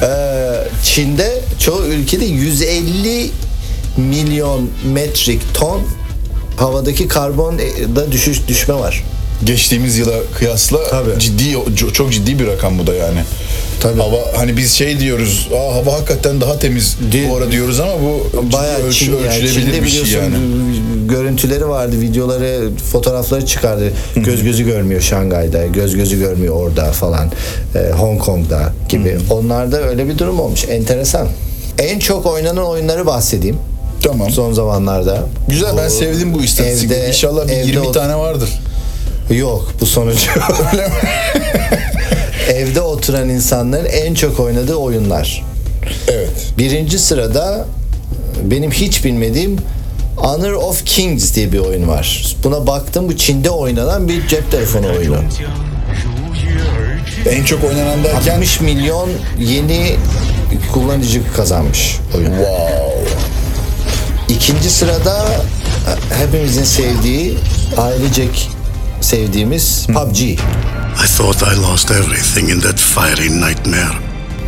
Ee, 0.01 0.07
Çin'de 0.83 1.39
çoğu 1.59 1.85
ülkede 1.85 2.25
150 2.25 3.29
milyon 3.97 4.69
metrik 4.93 5.41
ton 5.53 5.81
havadaki 6.57 7.07
karbonda 7.07 8.11
düşüş 8.11 8.47
düşme 8.47 8.73
var. 8.75 9.03
Geçtiğimiz 9.43 9.97
yıla 9.97 10.13
kıyasla 10.37 10.77
Tabii. 10.89 11.19
ciddi 11.19 11.43
çok 11.93 12.11
ciddi 12.13 12.39
bir 12.39 12.47
rakam 12.47 12.79
bu 12.79 12.87
da 12.87 12.93
yani. 12.93 13.19
Tabii. 13.79 13.99
Hava 14.01 14.17
hani 14.37 14.57
biz 14.57 14.71
şey 14.71 14.99
diyoruz. 14.99 15.49
Aa, 15.55 15.75
hava 15.75 15.93
hakikaten 15.93 16.41
daha 16.41 16.59
temiz 16.59 16.97
Değil. 17.11 17.29
bu 17.29 17.35
ara 17.37 17.51
diyoruz 17.51 17.79
ama 17.79 17.91
bu 18.01 18.27
Bayağı 18.53 18.79
ölç- 18.79 18.93
Çin, 18.99 19.11
yani 19.11 19.25
ölçülebilir 19.27 19.53
Çin'de 19.53 19.83
bir 19.83 19.89
şey 19.89 20.19
yani. 20.19 20.35
görüntüleri 21.07 21.69
vardı, 21.69 22.01
videoları, 22.01 22.69
fotoğrafları 22.91 23.45
çıkardı. 23.45 23.93
Göz 24.15 24.43
gözü 24.43 24.65
görmüyor 24.65 25.01
Şangay'da, 25.01 25.65
göz 25.65 25.95
gözü 25.95 26.19
görmüyor 26.19 26.55
orada 26.55 26.91
falan. 26.91 27.31
Ee, 27.75 27.91
Hong 27.91 28.21
Kong'da 28.21 28.73
gibi. 28.89 29.17
Onlarda 29.29 29.81
öyle 29.89 30.07
bir 30.07 30.17
durum 30.17 30.39
olmuş. 30.39 30.65
Enteresan. 30.69 31.27
En 31.79 31.99
çok 31.99 32.25
oynanan 32.25 32.65
oyunları 32.65 33.05
bahsedeyim. 33.05 33.57
Tamam. 34.03 34.29
Son 34.31 34.53
zamanlarda. 34.53 35.19
Güzel 35.47 35.77
ben 35.77 35.87
sevdim 35.87 36.33
bu 36.33 36.43
istatistikleri. 36.43 36.99
evde- 36.99 37.07
İnşallah 37.07 37.47
bir 37.47 37.53
evde 37.53 37.67
20 37.67 37.85
ot- 37.87 37.93
tane 37.93 38.15
vardır. 38.15 38.49
Yok 39.31 39.73
bu 39.81 39.85
sonucu. 39.85 40.29
Evde 42.53 42.81
oturan 42.81 43.29
insanların 43.29 43.85
en 43.85 44.13
çok 44.13 44.39
oynadığı 44.39 44.75
oyunlar. 44.75 45.43
Evet. 46.07 46.29
Birinci 46.57 46.99
sırada 46.99 47.65
benim 48.43 48.71
hiç 48.71 49.05
bilmediğim 49.05 49.57
Honor 50.17 50.53
of 50.53 50.85
Kings 50.85 51.35
diye 51.35 51.51
bir 51.51 51.59
oyun 51.59 51.87
var. 51.87 52.35
Buna 52.43 52.67
baktım 52.67 53.07
bu 53.09 53.17
Çin'de 53.17 53.49
oynanan 53.49 54.07
bir 54.07 54.27
cep 54.27 54.51
telefonu 54.51 54.87
oyunu. 54.97 55.17
En 57.29 57.43
çok 57.43 57.63
oynanan 57.63 58.03
derken 58.03 58.35
60 58.35 58.61
milyon 58.61 59.09
yeni 59.39 59.95
kullanıcı 60.73 61.21
kazanmış 61.35 61.97
oyun. 62.17 62.25
wow. 62.27 62.96
İkinci 64.37 64.69
sırada 64.69 65.25
e, 66.11 66.15
hepimizin 66.15 66.63
sevdiği, 66.63 67.37
ailecek 67.77 68.49
sevdiğimiz 69.01 69.87
PUBG. 69.87 70.19
I 70.21 70.37
thought 71.17 71.41
I 71.41 71.61
lost 71.61 71.91
everything 71.91 72.49
in 72.49 72.59
that 72.59 72.79
fiery 72.79 73.29
nightmare. 73.29 73.93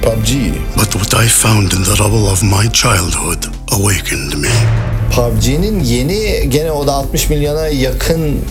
PUBG. 0.04 0.30
But 0.76 0.92
what 0.92 1.26
I 1.26 1.28
found 1.28 1.72
in 1.72 1.84
the 1.84 2.04
rubble 2.04 2.32
of 2.32 2.44
my 2.44 2.72
childhood 2.74 3.44
awakened 3.72 4.34
me. 4.34 4.50
PUBG'nin 5.16 5.80
yeni 5.84 6.50
gene 6.50 6.72
o 6.72 6.88
da 6.88 6.94
60 6.94 7.30
milyona 7.30 7.68
yakın 7.68 8.42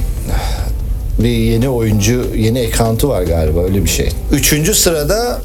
bir 1.19 1.29
yeni 1.29 1.69
oyuncu, 1.69 2.27
yeni 2.37 2.69
account'u 2.73 3.09
var 3.09 3.23
galiba 3.23 3.65
öyle 3.65 3.85
bir 3.85 3.91
şey. 3.91 4.09
Üçüncü 4.33 4.75
sırada 4.75 5.41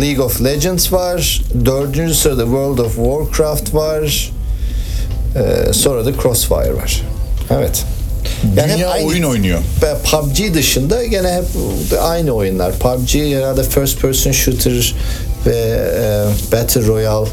League 0.00 0.24
of 0.24 0.44
Legends 0.44 0.92
var. 0.92 1.42
Dördüncü 1.64 2.14
sırada 2.14 2.42
World 2.42 2.78
of 2.78 2.94
Warcraft 2.94 3.74
var. 3.74 4.30
Ee, 5.36 5.72
sonra 5.72 6.06
da 6.06 6.12
Crossfire 6.22 6.74
var. 6.76 7.02
Evet. 7.50 7.84
Dünya 8.56 9.04
oyun 9.04 9.22
oynuyor. 9.22 9.58
PUBG 10.04 10.54
dışında 10.54 11.04
gene 11.04 11.32
hep 11.32 11.44
aynı 12.02 12.32
oyunlar. 12.32 12.72
PUBG 12.72 13.14
herhalde 13.14 13.62
first 13.62 14.00
person 14.00 14.32
shooter 14.32 14.94
ve 15.46 15.56
e, 15.56 16.52
Battle 16.52 16.86
Royale 16.86 17.28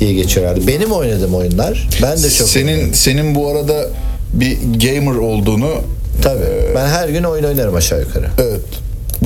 diye 0.00 0.12
geçiyor 0.12 0.46
herhalde. 0.46 0.66
Benim 0.66 0.92
oynadığım 0.92 1.34
oyunlar. 1.34 1.88
Ben 2.02 2.22
de 2.22 2.30
çok 2.30 2.48
Senin 2.48 2.92
senin 2.92 3.34
bu 3.34 3.48
arada 3.48 3.86
bir 4.32 4.58
gamer 4.86 5.16
olduğunu 5.16 5.70
Tabii. 6.22 6.74
Ben 6.74 6.86
her 6.86 7.08
gün 7.08 7.22
oyun 7.24 7.44
oynarım 7.44 7.74
aşağı 7.74 8.00
yukarı. 8.00 8.26
evet. 8.38 8.60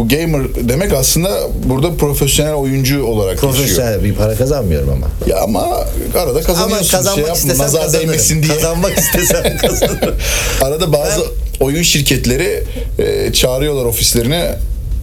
Bu 0.01 0.09
gamer 0.09 0.43
demek 0.69 0.93
aslında 0.93 1.31
burada 1.65 1.95
profesyonel 1.97 2.55
oyuncu 2.55 3.05
olarak 3.05 3.35
geçiyor. 3.35 3.53
Profesyonel 3.55 4.05
bir 4.05 4.15
para 4.15 4.35
kazanmıyorum 4.35 4.89
ama. 4.93 5.07
Ya 5.27 5.41
ama 5.43 5.61
arada 6.15 6.31
Ama 6.31 6.43
kazanıyorsun. 6.43 6.83
şey 6.87 6.99
kazanmak 6.99 7.19
yapma, 7.19 7.35
istesem 7.35 7.67
nazar 7.67 7.83
kazanırım. 7.83 8.09
değmesin 8.09 8.43
diye. 8.43 8.55
Kazanmak 8.55 8.99
istesem 8.99 9.57
kazanırım. 9.63 10.15
Arada 10.63 10.93
bazı 10.93 11.21
oyun 11.61 11.83
şirketleri 11.83 12.65
e, 12.99 13.33
çağırıyorlar 13.33 13.85
ofislerine. 13.85 14.55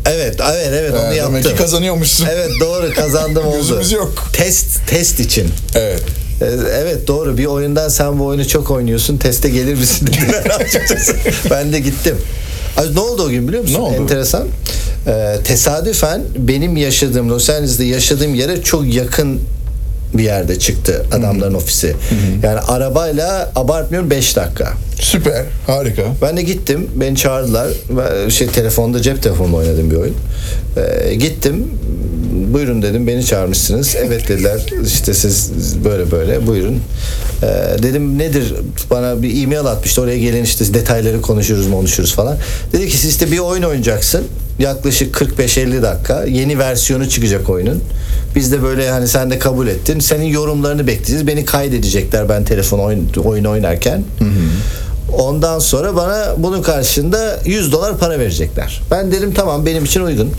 Evet, 0.06 0.36
evet, 0.54 0.68
evet 0.72 0.92
onu 0.94 1.14
Ee, 1.14 1.16
yaptım. 1.16 1.34
demek 1.36 1.44
ki 1.44 1.56
kazanıyormuşsun. 1.56 2.28
Evet 2.34 2.50
doğru 2.62 2.94
kazandım 2.94 3.46
oldu. 3.48 3.58
Gözümüz 3.58 3.92
yok. 3.92 4.30
Test 4.34 4.88
test 4.88 5.20
için. 5.20 5.48
Evet. 5.76 6.02
Ee, 6.42 6.46
Evet 6.84 7.08
doğru 7.08 7.38
bir 7.38 7.46
oyundan 7.46 7.90
sen 7.90 8.20
bu 8.20 8.26
oyunu 8.26 8.48
çok 8.48 8.72
oynuyorsun 8.72 9.18
teste 9.18 9.50
gelir 9.50 9.74
misin 9.76 10.08
dediler 10.22 10.46
açıkçası. 10.60 11.16
ben 11.52 11.74
de 11.74 11.80
gittim. 11.80 12.16
Ne 12.94 13.00
oldu 13.00 13.24
o 13.24 13.30
gün 13.30 13.48
biliyor 13.48 13.64
musun? 13.64 13.76
Ne 13.76 13.82
oldu? 13.82 13.96
Enteresan. 13.96 14.48
Ee, 15.08 15.36
tesadüfen 15.44 16.22
benim 16.38 16.78
yaşadığım 16.78 17.30
Los 17.30 17.50
Angeles'te 17.50 17.84
yaşadığım 17.84 18.36
yere 18.36 18.62
çok 18.62 18.94
yakın 18.94 19.40
bir 20.14 20.24
yerde 20.24 20.60
çıktı 20.60 21.06
adamların 21.12 21.54
ofisi. 21.54 21.96
Yani 22.44 22.60
arabayla 22.60 23.52
abartmıyorum 23.56 24.10
5 24.10 24.36
dakika. 24.36 24.74
Süper. 25.00 25.46
Harika. 25.68 26.04
Ben 26.22 26.38
de 26.38 26.42
gittim. 26.42 26.88
Beni 26.96 27.16
çağırdılar. 27.16 27.68
Ben 27.90 28.30
şey 28.30 28.48
telefonda 28.48 29.02
cep 29.02 29.24
telefonunda 29.24 29.58
oynadığım 29.58 29.92
bir 29.92 29.96
oyun. 29.96 30.16
Ee, 30.78 31.16
gittim. 31.16 31.68
Buyurun 32.54 32.82
dedim. 32.82 33.08
Beni 33.08 33.26
çağırmışsınız. 33.26 33.96
Evet 34.00 34.28
dediler. 34.28 34.62
İşte 34.86 35.14
siz 35.14 35.52
böyle 35.86 36.12
böyle. 36.12 36.48
Buyurun. 36.48 36.82
Ee, 37.44 37.84
dedim 37.84 38.18
nedir? 38.18 38.54
Bana 38.90 39.22
bir 39.22 39.44
e-mail 39.44 39.66
atmıştı. 39.66 40.02
Oraya 40.02 40.18
gelin 40.18 40.44
işte 40.44 40.74
detayları 40.74 41.22
konuşuruz 41.22 41.72
konuşuruz 41.72 42.14
falan. 42.14 42.38
Dedi 42.74 42.88
ki 42.88 42.98
siz 42.98 43.12
işte 43.12 43.32
bir 43.32 43.40
oyun 43.40 43.64
oynayacaksın. 43.64 44.24
Yaklaşık 44.60 45.16
45-50 45.16 45.82
dakika. 45.82 46.24
Yeni 46.26 46.60
versiyonu 46.60 47.10
çıkacak 47.10 47.50
oyunun. 47.50 47.84
Biz 48.36 48.52
de 48.52 48.64
böyle 48.64 48.90
hani 48.90 49.08
sen 49.08 49.32
de 49.32 49.40
kabul 49.40 49.68
ettin. 49.68 50.00
Senin 50.00 50.26
yorumlarını 50.26 50.88
bekleyeceğiz. 50.88 51.28
Beni 51.28 51.46
kaydedecekler 51.46 52.30
ben 52.30 52.44
telefon 52.44 52.80
oyun, 52.80 53.10
oyun 53.24 53.46
oynarken. 53.46 54.04
Ondan 55.18 55.60
sonra 55.60 55.96
bana 55.96 56.26
bunun 56.38 56.62
karşında 56.62 57.40
100 57.46 57.72
dolar 57.72 57.98
para 57.98 58.20
verecekler. 58.20 58.82
Ben 58.92 59.12
dedim 59.12 59.34
tamam 59.34 59.66
benim 59.66 59.86
için 59.86 60.02
uygun. 60.02 60.32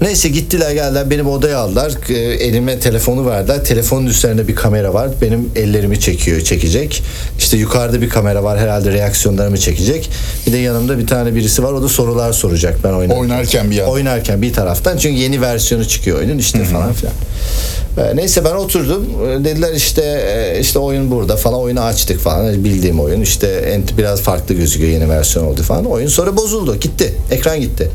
Neyse 0.00 0.28
gittiler 0.28 0.70
geldiler 0.70 1.10
benim 1.10 1.26
odaya 1.28 1.58
aldılar. 1.58 1.92
Ee, 2.08 2.14
Elime 2.14 2.78
telefonu 2.80 3.26
verdiler. 3.26 3.64
Telefonun 3.64 4.06
üzerinde 4.06 4.48
bir 4.48 4.54
kamera 4.54 4.94
var. 4.94 5.10
Benim 5.22 5.50
ellerimi 5.56 6.00
çekiyor, 6.00 6.40
çekecek. 6.40 7.02
İşte 7.38 7.56
yukarıda 7.56 8.00
bir 8.00 8.08
kamera 8.08 8.44
var. 8.44 8.58
Herhalde 8.58 8.92
reaksiyonlarımı 8.92 9.58
çekecek. 9.58 10.10
Bir 10.46 10.52
de 10.52 10.56
yanımda 10.56 10.98
bir 10.98 11.06
tane 11.06 11.34
birisi 11.34 11.62
var. 11.62 11.72
O 11.72 11.82
da 11.82 11.88
sorular 11.88 12.32
soracak 12.32 12.78
ben 12.84 12.92
oynarken. 12.92 13.20
Oynarken 13.22 13.70
bir 13.70 13.76
yandan. 13.76 13.92
Oynarken 13.94 14.42
bir 14.42 14.52
taraftan. 14.52 14.96
Çünkü 14.96 15.20
yeni 15.20 15.40
versiyonu 15.40 15.84
çıkıyor 15.88 16.18
oyunun 16.18 16.38
işte 16.38 16.64
falan 16.64 16.92
filan. 16.92 17.14
Ee, 17.98 18.16
Neyse 18.16 18.44
ben 18.44 18.54
oturdum. 18.54 19.06
Ee, 19.28 19.44
Dediler 19.44 19.72
işte 19.72 20.02
e, 20.02 20.60
işte 20.60 20.78
oyun 20.78 21.10
burada 21.10 21.36
falan. 21.36 21.60
Oyunu 21.60 21.80
açtık 21.80 22.20
falan. 22.20 22.64
Bildiğim 22.64 23.00
oyun. 23.00 23.20
işte 23.20 23.80
biraz 23.98 24.20
farklı 24.20 24.54
gözüküyor 24.54 24.92
yeni 24.92 25.08
versiyon 25.08 25.46
oldu 25.46 25.62
falan. 25.62 25.84
Oyun 25.86 26.08
sonra 26.08 26.36
bozuldu. 26.36 26.76
Gitti. 26.80 27.14
Ekran 27.30 27.60
gitti. 27.60 27.90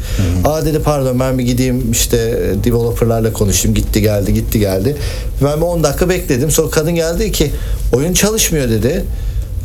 Aa 0.46 0.66
dedi 0.66 0.80
pardon 0.80 1.20
ben 1.20 1.38
bir 1.38 1.44
gideyim 1.44 1.92
işte 1.92 2.18
e, 2.18 2.64
developerlarla 2.64 3.34
konuştum. 3.34 3.74
Gitti 3.74 4.02
geldi 4.02 4.34
gitti 4.34 4.60
geldi. 4.60 4.96
Ben 5.44 5.58
bir 5.58 5.66
10 5.66 5.84
dakika 5.84 6.10
bekledim. 6.10 6.52
Sonra 6.52 6.70
kadın 6.70 6.96
geldi 6.96 7.32
ki 7.32 7.52
oyun 7.94 8.14
çalışmıyor 8.14 8.70
dedi. 8.70 9.06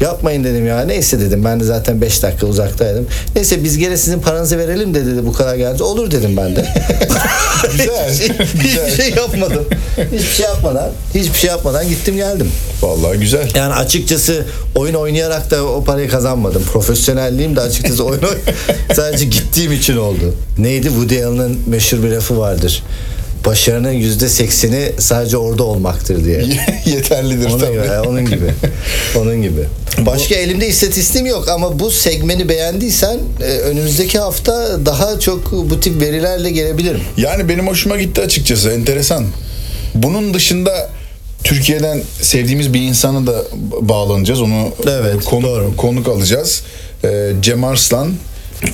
Yapmayın 0.00 0.44
dedim 0.44 0.66
ya. 0.66 0.80
Neyse 0.80 1.20
dedim. 1.20 1.44
Ben 1.44 1.60
de 1.60 1.64
zaten 1.64 2.00
5 2.00 2.22
dakika 2.22 2.46
uzaktaydım. 2.46 3.06
Neyse 3.36 3.64
biz 3.64 3.78
gene 3.78 3.96
sizin 3.96 4.20
paranızı 4.20 4.58
verelim 4.58 4.94
de 4.94 5.06
dedi 5.06 5.26
bu 5.26 5.32
kadar 5.32 5.56
geldi. 5.56 5.82
Olur 5.82 6.10
dedim 6.10 6.36
ben 6.36 6.56
de. 6.56 6.66
Güzel, 7.72 8.10
hiçbir, 8.12 8.26
şey, 8.26 8.36
güzel. 8.62 8.86
hiçbir 8.90 9.02
şey 9.02 9.14
yapmadım. 9.14 9.64
Hiçbir 10.12 10.32
şey 10.34 10.46
yapmadan, 10.46 10.90
hiçbir 11.14 11.38
şey 11.38 11.50
yapmadan 11.50 11.88
gittim 11.88 12.16
geldim. 12.16 12.50
Vallahi 12.82 13.18
güzel. 13.18 13.48
Yani 13.54 13.74
açıkçası 13.74 14.44
oyun 14.74 14.94
oynayarak 14.94 15.50
da 15.50 15.64
o 15.64 15.84
parayı 15.84 16.08
kazanmadım. 16.08 16.62
Profesyonelliğim 16.72 17.56
de 17.56 17.60
açıkçası 17.60 18.04
oyun 18.04 18.20
sadece 18.94 19.24
gittiğim 19.24 19.72
için 19.72 19.96
oldu. 19.96 20.34
Neydi 20.58 20.86
Woody 20.86 21.24
Allen'ın 21.24 21.58
meşhur 21.66 22.02
bir 22.02 22.10
lafı 22.10 22.38
vardır. 22.38 22.82
Başarının 23.46 23.92
yüzde 23.92 24.28
sekseni 24.28 24.92
sadece 24.98 25.36
orada 25.36 25.64
olmaktır 25.64 26.24
diye. 26.24 26.44
Yeterlidir 26.86 27.46
Onun 27.50 27.58
tabii. 27.58 27.72
gibi, 27.72 27.90
onun 28.08 28.24
gibi. 28.26 28.50
Onun 29.18 29.42
gibi. 29.42 29.60
Başka 29.98 30.34
elimde 30.34 30.68
istatistiğim 30.68 31.26
yok 31.26 31.48
ama 31.48 31.78
bu 31.78 31.90
segmeni 31.90 32.48
beğendiysen 32.48 33.18
e, 33.42 33.44
önümüzdeki 33.44 34.18
hafta 34.18 34.86
daha 34.86 35.20
çok 35.20 35.52
bu 35.52 35.80
tip 35.80 36.00
verilerle 36.00 36.50
gelebilirim. 36.50 37.00
Yani 37.16 37.48
benim 37.48 37.68
hoşuma 37.68 37.96
gitti 37.96 38.20
açıkçası. 38.20 38.70
Enteresan. 38.70 39.24
Bunun 39.94 40.34
dışında 40.34 40.90
Türkiye'den 41.44 42.02
sevdiğimiz 42.22 42.74
bir 42.74 42.80
insana 42.80 43.26
da 43.26 43.42
bağlanacağız. 43.80 44.40
Onu 44.40 44.68
Evet, 44.90 45.24
konu- 45.24 45.46
doğru. 45.46 45.76
konuk 45.76 46.08
alacağız. 46.08 46.62
Ee, 47.04 47.32
Cem 47.42 47.64
Arslan. 47.64 48.12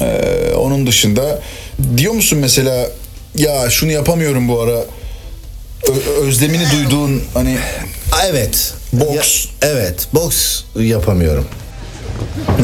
Ee, 0.00 0.52
onun 0.56 0.86
dışında 0.86 1.40
diyor 1.96 2.12
musun 2.12 2.38
mesela 2.38 2.86
ya 3.36 3.70
şunu 3.70 3.92
yapamıyorum 3.92 4.48
bu 4.48 4.60
ara. 4.60 4.84
Ö- 5.88 6.20
özlemini 6.26 6.70
duyduğun 6.72 7.22
hani 7.34 7.58
Evet. 8.30 8.74
Boks. 8.92 9.44
Ya- 9.44 9.68
evet. 9.70 10.06
Boks 10.14 10.60
yapamıyorum. 10.76 11.46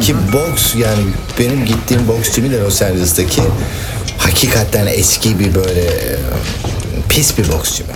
Ki 0.02 0.14
boks 0.32 0.74
yani 0.74 1.02
benim 1.38 1.64
gittiğim 1.64 2.08
boks 2.08 2.32
jimi 2.34 2.50
de 2.50 2.58
Los 2.60 2.82
Angeles'taki 2.82 3.42
hakikaten 4.18 4.86
eski 4.86 5.38
bir 5.38 5.54
böyle 5.54 5.80
e, 5.80 6.16
pis 7.08 7.38
bir 7.38 7.52
boks 7.52 7.74
jimi. 7.76 7.92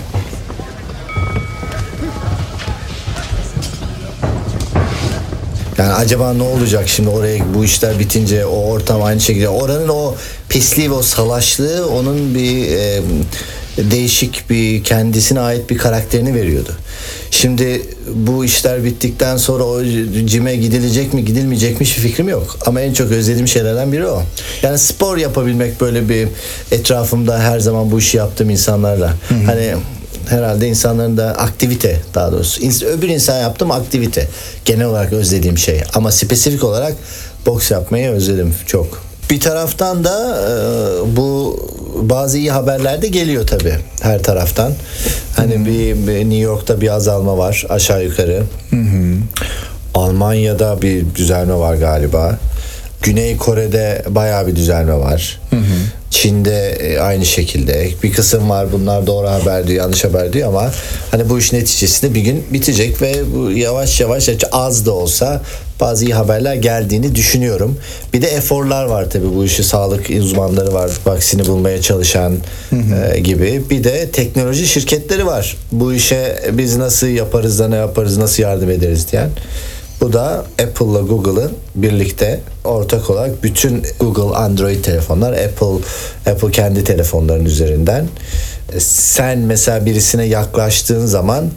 Yani 5.83 5.93
acaba 5.93 6.33
ne 6.33 6.43
olacak 6.43 6.87
şimdi 6.87 7.09
oraya 7.09 7.53
bu 7.55 7.65
işler 7.65 7.99
bitince 7.99 8.45
o 8.45 8.55
ortam 8.55 9.03
aynı 9.03 9.19
şekilde 9.19 9.49
oranın 9.49 9.89
o 9.89 10.15
pisliği 10.49 10.91
ve 10.91 10.93
o 10.93 11.01
salaşlığı 11.01 11.87
onun 11.87 12.35
bir 12.35 12.67
e, 12.67 13.01
değişik 13.77 14.49
bir 14.49 14.83
kendisine 14.83 15.39
ait 15.39 15.69
bir 15.69 15.77
karakterini 15.77 16.35
veriyordu. 16.35 16.71
Şimdi 17.31 17.81
bu 18.13 18.45
işler 18.45 18.83
bittikten 18.83 19.37
sonra 19.37 19.63
o 19.63 19.83
cime 20.25 20.55
gidilecek 20.55 21.13
mi 21.13 21.25
gidilmeyecek 21.25 21.79
mi 21.79 21.85
hiçbir 21.85 22.01
fikrim 22.01 22.29
yok. 22.29 22.57
Ama 22.65 22.81
en 22.81 22.93
çok 22.93 23.11
özlediğim 23.11 23.47
şeylerden 23.47 23.91
biri 23.91 24.07
o. 24.07 24.23
Yani 24.61 24.77
spor 24.77 25.17
yapabilmek 25.17 25.81
böyle 25.81 26.09
bir 26.09 26.27
etrafımda 26.71 27.39
her 27.39 27.59
zaman 27.59 27.91
bu 27.91 27.99
işi 27.99 28.17
yaptığım 28.17 28.49
insanlarla. 28.49 29.13
Hani 29.45 29.73
herhalde 30.29 30.67
insanların 30.67 31.17
da 31.17 31.25
aktivite 31.25 32.01
daha 32.15 32.31
doğrusu. 32.31 32.85
Öbür 32.85 33.09
insan 33.09 33.39
yaptım 33.41 33.71
aktivite. 33.71 34.27
Genel 34.65 34.85
olarak 34.85 35.13
özlediğim 35.13 35.57
şey. 35.57 35.83
Ama 35.93 36.11
spesifik 36.11 36.63
olarak 36.63 36.93
boks 37.45 37.71
yapmayı 37.71 38.09
özledim 38.09 38.53
çok. 38.67 39.03
Bir 39.29 39.39
taraftan 39.39 40.03
da 40.03 40.41
e, 40.41 41.15
bu 41.17 41.59
bazı 41.95 42.37
iyi 42.37 42.51
haberler 42.51 43.01
de 43.01 43.07
geliyor 43.07 43.47
tabii 43.47 43.75
her 44.01 44.23
taraftan. 44.23 44.73
Hani 45.35 45.65
bir, 45.65 46.07
bir 46.07 46.19
New 46.19 46.35
York'ta 46.35 46.81
bir 46.81 46.89
azalma 46.89 47.37
var 47.37 47.65
aşağı 47.69 48.03
yukarı. 48.03 48.43
Almanya'da 49.93 50.81
bir 50.81 51.15
düzelme 51.15 51.53
var 51.55 51.75
galiba. 51.75 52.37
Güney 53.01 53.37
Kore'de 53.37 54.03
bayağı 54.09 54.47
bir 54.47 54.55
düzelme 54.55 54.93
var. 54.93 55.41
Çin'de 56.13 56.69
e, 56.69 56.99
aynı 56.99 57.25
şekilde 57.25 57.89
bir 58.03 58.13
kısım 58.13 58.49
var 58.49 58.71
bunlar 58.71 59.07
doğru 59.07 59.27
haber 59.27 59.67
diyor 59.67 59.83
yanlış 59.83 60.03
haber 60.03 60.33
diyor 60.33 60.47
ama 60.47 60.71
hani 61.11 61.29
bu 61.29 61.39
iş 61.39 61.53
neticesinde 61.53 62.13
bir 62.13 62.21
gün 62.21 62.43
bitecek 62.51 63.01
ve 63.01 63.13
bu 63.35 63.51
yavaş 63.51 64.01
yavaş 64.01 64.29
az 64.51 64.85
da 64.85 64.91
olsa 64.91 65.41
bazı 65.79 66.05
iyi 66.05 66.13
haberler 66.13 66.55
geldiğini 66.55 67.15
düşünüyorum. 67.15 67.79
Bir 68.13 68.21
de 68.21 68.27
eforlar 68.27 68.85
var 68.85 69.09
tabii 69.09 69.35
bu 69.35 69.45
işi 69.45 69.63
sağlık 69.63 70.09
uzmanları 70.09 70.73
var 70.73 70.91
vaksini 71.05 71.47
bulmaya 71.47 71.81
çalışan 71.81 72.33
e, 73.13 73.19
gibi. 73.19 73.61
Bir 73.69 73.83
de 73.83 74.09
teknoloji 74.09 74.67
şirketleri 74.67 75.25
var. 75.25 75.57
Bu 75.71 75.93
işe 75.93 76.39
biz 76.51 76.77
nasıl 76.77 77.07
yaparız 77.07 77.59
da 77.59 77.67
ne 77.67 77.75
yaparız 77.75 78.17
nasıl 78.17 78.43
yardım 78.43 78.69
ederiz 78.69 79.11
diyen. 79.11 79.29
Bu 80.03 80.13
da 80.13 80.45
Apple'la 80.63 80.99
Google'ın 80.99 81.51
birlikte 81.75 82.39
ortak 82.63 83.09
olarak 83.09 83.43
bütün 83.43 83.83
Google 83.99 84.37
Android 84.37 84.83
telefonlar, 84.83 85.33
Apple 85.33 85.85
Apple 86.31 86.51
kendi 86.51 86.83
telefonların 86.83 87.45
üzerinden 87.45 88.07
e, 88.73 88.79
sen 88.79 89.39
mesela 89.39 89.85
birisine 89.85 90.25
yaklaştığın 90.25 91.05
zaman 91.05 91.49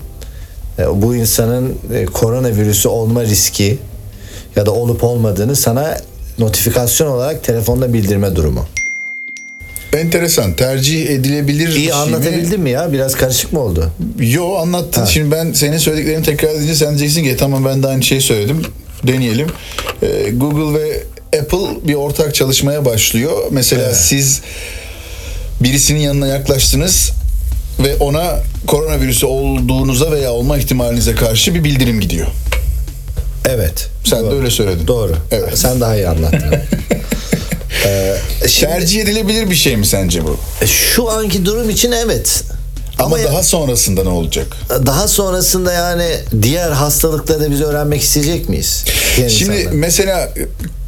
e, 0.78 1.02
bu 1.02 1.16
insanın 1.16 1.74
e, 1.94 2.04
koronavirüsü 2.04 2.88
olma 2.88 3.22
riski 3.22 3.78
ya 4.56 4.66
da 4.66 4.70
olup 4.70 5.04
olmadığını 5.04 5.56
sana 5.56 5.96
notifikasyon 6.38 7.08
olarak 7.08 7.44
telefonda 7.44 7.92
bildirme 7.92 8.36
durumu. 8.36 8.66
Enteresan. 9.96 10.52
Tercih 10.54 11.06
edilebilir 11.10 11.68
İyi 11.68 11.84
şey 11.84 11.92
anlatabildim 11.92 12.60
mi 12.62 12.70
ya? 12.70 12.92
Biraz 12.92 13.14
karışık 13.14 13.52
mı 13.52 13.60
oldu? 13.60 13.90
Yo 14.20 14.54
anlattın. 14.54 15.04
Şimdi 15.04 15.30
ben 15.30 15.52
senin 15.52 15.78
söylediklerini 15.78 16.24
tekrar 16.24 16.48
edince 16.50 16.74
sen 16.74 16.88
diyeceksin 16.98 17.22
ki 17.24 17.30
"E, 17.30 17.36
tamam 17.36 17.64
ben 17.64 17.82
de 17.82 17.86
aynı 17.88 18.02
şeyi 18.02 18.20
söyledim. 18.20 18.62
Deneyelim. 19.06 19.46
Ee, 20.02 20.30
Google 20.30 20.80
ve 20.80 21.02
Apple 21.40 21.88
bir 21.88 21.94
ortak 21.94 22.34
çalışmaya 22.34 22.84
başlıyor. 22.84 23.32
Mesela 23.50 23.94
siz 23.94 24.40
birisinin 25.60 26.00
yanına 26.00 26.26
yaklaştınız 26.26 27.10
ve 27.84 27.96
ona 27.96 28.38
koronavirüsü 28.66 29.26
olduğunuza 29.26 30.12
veya 30.12 30.32
olma 30.32 30.58
ihtimalinize 30.58 31.14
karşı 31.14 31.54
bir 31.54 31.64
bildirim 31.64 32.00
gidiyor. 32.00 32.26
Evet. 33.48 33.88
Sen 34.04 34.20
de 34.20 34.24
Doğru. 34.30 34.36
öyle 34.36 34.50
söyledin. 34.50 34.86
Doğru. 34.86 35.16
Evet. 35.30 35.58
Sen 35.58 35.80
daha 35.80 35.96
iyi 35.96 36.08
anlattın. 36.08 36.40
Ee, 37.86 38.16
şimdi- 38.48 38.72
Tercih 38.72 39.02
edilebilir 39.02 39.50
bir 39.50 39.54
şey 39.54 39.76
mi 39.76 39.86
sence 39.86 40.24
bu? 40.24 40.36
Şu 40.66 41.10
anki 41.10 41.44
durum 41.46 41.70
için 41.70 41.92
evet. 41.92 42.42
Ama, 42.98 43.16
Ama 43.16 43.24
daha 43.24 43.42
sonrasında 43.42 44.02
ne 44.02 44.08
olacak? 44.08 44.46
daha 44.86 45.08
sonrasında 45.08 45.72
yani 45.72 46.04
diğer 46.42 46.70
hastalıkları 46.70 47.40
da 47.40 47.50
biz 47.50 47.60
öğrenmek 47.60 48.02
isteyecek 48.02 48.48
miyiz? 48.48 48.84
Diğer 49.16 49.28
Şimdi 49.28 49.56
insanlar. 49.56 49.72
mesela 49.78 50.32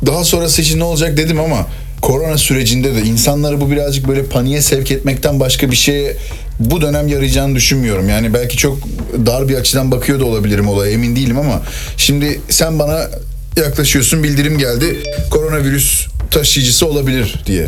daha 0.06 0.24
sonrası 0.24 0.62
için 0.62 0.78
ne 0.78 0.84
olacak 0.84 1.16
dedim 1.16 1.40
ama 1.40 1.66
korona 2.02 2.38
sürecinde 2.38 2.94
de 2.94 3.00
insanları 3.02 3.60
bu 3.60 3.70
birazcık 3.70 4.08
böyle 4.08 4.24
paniğe 4.24 4.62
sevk 4.62 4.90
etmekten 4.90 5.40
başka 5.40 5.70
bir 5.70 5.76
şeye 5.76 6.16
bu 6.60 6.80
dönem 6.80 7.08
yarayacağını 7.08 7.54
düşünmüyorum. 7.56 8.08
Yani 8.08 8.34
belki 8.34 8.56
çok 8.56 8.78
dar 9.26 9.48
bir 9.48 9.54
açıdan 9.56 9.90
bakıyor 9.90 10.20
da 10.20 10.24
olabilirim 10.24 10.68
olaya 10.68 10.92
emin 10.92 11.16
değilim 11.16 11.38
ama 11.38 11.62
şimdi 11.96 12.40
sen 12.50 12.78
bana 12.78 13.08
yaklaşıyorsun 13.56 14.22
bildirim 14.22 14.58
geldi 14.58 15.02
koronavirüs 15.30 16.06
taşıyıcısı 16.30 16.86
olabilir 16.86 17.34
diye. 17.46 17.66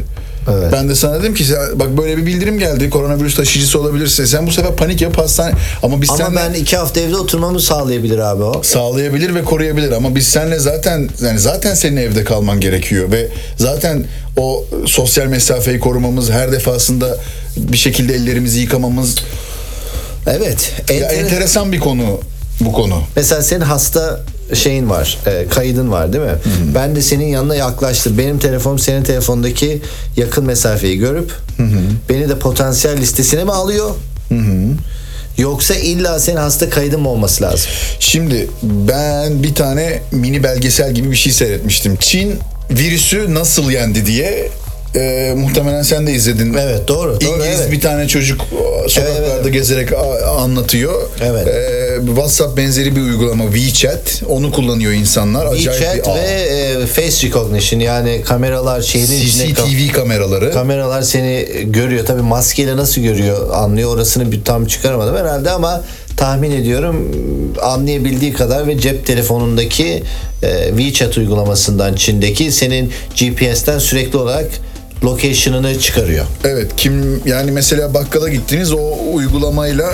Evet. 0.53 0.73
Ben 0.73 0.89
de 0.89 0.95
sana 0.95 1.21
dedim 1.23 1.35
ki 1.35 1.45
bak 1.75 1.97
böyle 1.99 2.17
bir 2.17 2.27
bildirim 2.27 2.59
geldi 2.59 2.91
koronavirüs 2.91 3.35
taşıyıcısı 3.37 3.81
olabilirsin. 3.81 4.25
Sen 4.25 4.47
bu 4.47 4.51
sefer 4.53 4.77
panik 4.77 5.01
yap 5.01 5.19
hastane 5.19 5.53
ama 5.83 6.03
biz 6.03 6.11
Ama 6.11 6.19
seninle- 6.19 6.37
ben 6.37 6.55
iki 6.55 6.77
hafta 6.77 7.01
evde 7.01 7.17
oturmamı 7.17 7.61
sağlayabilir 7.61 8.19
abi 8.19 8.43
o. 8.43 8.63
sağlayabilir 8.63 9.35
ve 9.35 9.45
koruyabilir 9.45 9.93
ama 9.93 10.15
biz 10.15 10.27
seninle 10.27 10.59
zaten 10.59 11.09
yani 11.25 11.39
zaten 11.39 11.75
senin 11.75 11.97
evde 11.97 12.25
kalman 12.25 12.61
gerekiyor 12.61 13.13
ve 13.13 13.29
zaten 13.57 14.05
o 14.37 14.65
sosyal 14.87 15.27
mesafeyi 15.27 15.81
korumamız 15.81 16.31
her 16.31 16.53
defasında 16.53 17.19
bir 17.57 17.77
şekilde 17.77 18.15
ellerimizi 18.15 18.61
yıkamamız 18.61 19.15
Evet. 20.27 20.73
ya 20.89 20.97
enter- 20.97 21.15
enteresan 21.15 21.73
bir 21.73 21.79
konu 21.81 22.21
bu 22.61 22.73
konu. 22.73 23.03
Mesela 23.17 23.43
senin 23.43 23.61
hasta 23.61 24.21
şeyin 24.55 24.91
var, 24.91 25.19
e, 25.27 25.49
kaydın 25.49 25.91
var 25.93 26.13
değil 26.13 26.25
mi? 26.25 26.35
Ben 26.75 26.97
de 26.97 27.03
senin 27.03 27.27
yanına 27.27 27.55
yaklaştım. 27.55 28.19
Benim 28.19 28.39
telefonum 28.39 28.79
senin 28.79 29.03
telefondaki 29.03 29.83
yakın 30.17 30.45
mesafeyi 30.45 30.99
görüp 30.99 31.33
beni 32.09 32.29
de 32.29 32.39
potansiyel 32.39 32.97
listesine 32.97 33.45
mi 33.45 33.53
alıyor? 33.53 33.91
Yoksa 35.39 35.75
illa 35.75 36.19
senin 36.21 36.37
hasta 36.37 36.71
kaydın 36.71 37.01
mı 37.01 37.09
olması 37.09 37.45
lazım? 37.45 37.71
Şimdi 38.01 38.49
ben 38.63 39.43
bir 39.43 39.55
tane 39.55 40.03
mini 40.13 40.43
belgesel 40.43 40.93
gibi 40.95 41.11
bir 41.11 41.17
şey 41.17 41.33
seyretmiştim. 41.33 41.97
Çin 41.97 42.39
virüsü 42.71 43.35
nasıl 43.35 43.71
yendi 43.71 44.07
diye 44.07 44.49
e, 44.95 45.35
muhtemelen 45.37 45.83
sen 45.83 46.07
de 46.07 46.13
izledin. 46.13 46.55
Evet, 46.55 46.89
doğru, 46.89 47.21
doğru, 47.21 47.31
İngiliz 47.31 47.61
evet. 47.61 47.73
bir 47.73 47.81
tane 47.81 48.09
çocuk 48.09 48.41
e, 48.41 48.89
sokaklarda 48.89 49.27
Evet, 49.27 49.41
evet. 49.43 49.53
gezerek 49.53 49.89
anlatıyor. 50.39 51.03
Evet. 51.21 51.49
E, 51.49 52.07
WhatsApp 52.07 52.57
benzeri 52.57 52.97
bir 52.97 53.01
uygulama 53.01 53.45
WeChat. 53.45 54.23
Onu 54.29 54.53
kullanıyor 54.53 54.93
insanlar. 54.93 55.47
Acayip 55.47 55.83
WeChat 55.83 56.17
bir 56.17 56.23
ve 56.23 56.83
e, 56.83 56.87
face 56.87 57.27
recognition 57.27 57.81
yani 57.81 58.23
kameralar 58.25 58.81
şehrin 58.81 59.21
içine 59.21 59.47
CCTV 59.47 59.93
kameraları. 59.93 60.53
Kameralar 60.53 61.03
seni 61.03 61.49
görüyor. 61.65 62.07
Tabii 62.07 62.23
maskeyle 62.23 62.77
nasıl 62.77 63.01
görüyor 63.01 63.51
anlıyor. 63.55 63.95
Orasını 63.95 64.33
bir 64.33 64.45
tam 64.45 64.67
çıkaramadım 64.67 65.17
herhalde 65.17 65.51
ama 65.51 65.83
tahmin 66.17 66.51
ediyorum 66.51 67.13
anlayabildiği 67.63 68.33
kadar 68.33 68.67
ve 68.67 68.79
cep 68.79 69.07
telefonundaki 69.07 70.03
e, 70.43 70.69
WeChat 70.69 71.19
uygulamasından 71.19 71.95
Çin'deki 71.95 72.53
senin 72.53 72.93
GPS'ten 73.17 73.79
sürekli 73.79 74.19
olarak 74.19 74.47
location'ını 75.05 75.79
çıkarıyor. 75.79 76.27
Evet 76.45 76.73
kim 76.77 77.23
yani 77.27 77.51
mesela 77.51 77.95
bakkala 77.95 78.29
gittiniz 78.29 78.73
o 78.73 78.97
uygulamayla 79.13 79.93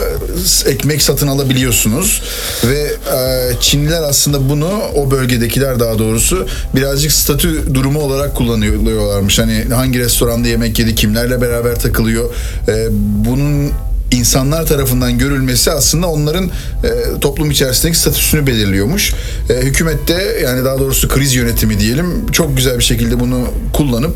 ekmek 0.67 1.03
satın 1.03 1.27
alabiliyorsunuz 1.27 2.23
ve 2.65 2.79
e, 3.17 3.53
Çinliler 3.61 4.03
aslında 4.03 4.49
bunu 4.49 4.71
o 4.97 5.11
bölgedekiler 5.11 5.81
daha 5.81 5.99
doğrusu 5.99 6.47
birazcık 6.75 7.13
statü 7.13 7.75
durumu 7.75 8.01
olarak 8.01 8.35
kullanıyorlarmış. 8.37 9.39
Hani 9.39 9.65
hangi 9.75 9.99
restoranda 9.99 10.49
yemek 10.49 10.79
yedi, 10.79 10.95
kimlerle 10.95 11.41
beraber 11.41 11.81
takılıyor. 11.81 12.31
E, 12.69 12.87
bunun 13.27 13.73
insanlar 14.11 14.67
tarafından 14.67 15.19
görülmesi 15.19 15.71
aslında 15.71 16.07
onların 16.07 16.45
e, 16.45 17.21
toplum 17.21 17.51
içerisindeki 17.51 17.99
statüsünü 17.99 18.47
belirliyormuş. 18.47 19.15
E, 19.51 19.55
hükümet 19.55 20.09
de 20.09 20.41
yani 20.45 20.65
daha 20.65 20.79
doğrusu 20.79 21.09
kriz 21.09 21.35
yönetimi 21.35 21.81
diyelim 21.81 22.31
çok 22.33 22.57
güzel 22.57 22.79
bir 22.79 22.85
şekilde 22.85 23.21
bunu 23.21 23.49
kullanıp 23.73 24.15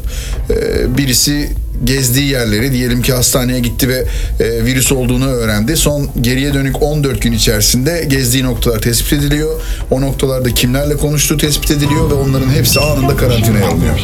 e, 0.50 0.98
birisi 0.98 1.50
gezdiği 1.84 2.30
yerleri 2.30 2.72
diyelim 2.72 3.02
ki 3.02 3.12
hastaneye 3.12 3.60
gitti 3.60 3.88
ve 3.88 4.04
e, 4.40 4.64
virüs 4.64 4.92
olduğunu 4.92 5.26
öğrendi. 5.26 5.76
Son 5.76 6.10
geriye 6.20 6.54
dönük 6.54 6.82
14 6.82 7.22
gün 7.22 7.32
içerisinde 7.32 8.04
gezdiği 8.08 8.44
noktalar 8.44 8.78
tespit 8.78 9.12
ediliyor. 9.12 9.60
O 9.90 10.00
noktalarda 10.00 10.54
kimlerle 10.54 10.96
konuştuğu 10.96 11.36
tespit 11.36 11.70
ediliyor 11.70 12.10
ve 12.10 12.14
onların 12.14 12.50
hepsi 12.50 12.80
anında 12.80 13.16
karantinaya 13.16 13.66
alınıyor. 13.66 13.98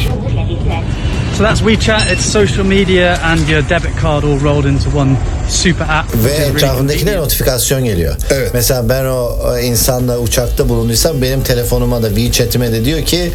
So 1.37 1.43
that's 1.43 1.59
WeChat, 1.59 2.11
it's 2.11 2.25
social 2.25 2.65
media 2.65 3.17
and 3.23 3.47
your 3.49 3.69
debit 3.69 4.01
card 4.01 4.23
all 4.23 4.39
rolled 4.43 4.65
into 4.65 4.89
one 4.99 5.17
super 5.49 5.85
app. 5.89 6.15
Ve 6.25 6.29
etrafındakine 6.31 7.17
notifikasyon 7.17 7.83
geliyor. 7.85 8.15
Evet. 8.31 8.51
Mesela 8.53 8.89
ben 8.89 9.05
o 9.05 9.37
o 9.47 9.57
insanla 9.57 10.17
uçakta 10.19 10.69
bulunduysam 10.69 11.21
benim 11.21 11.43
telefonuma 11.43 12.03
da 12.03 12.07
WeChat'ime 12.15 12.71
de 12.71 12.85
diyor 12.85 13.01
ki 13.05 13.31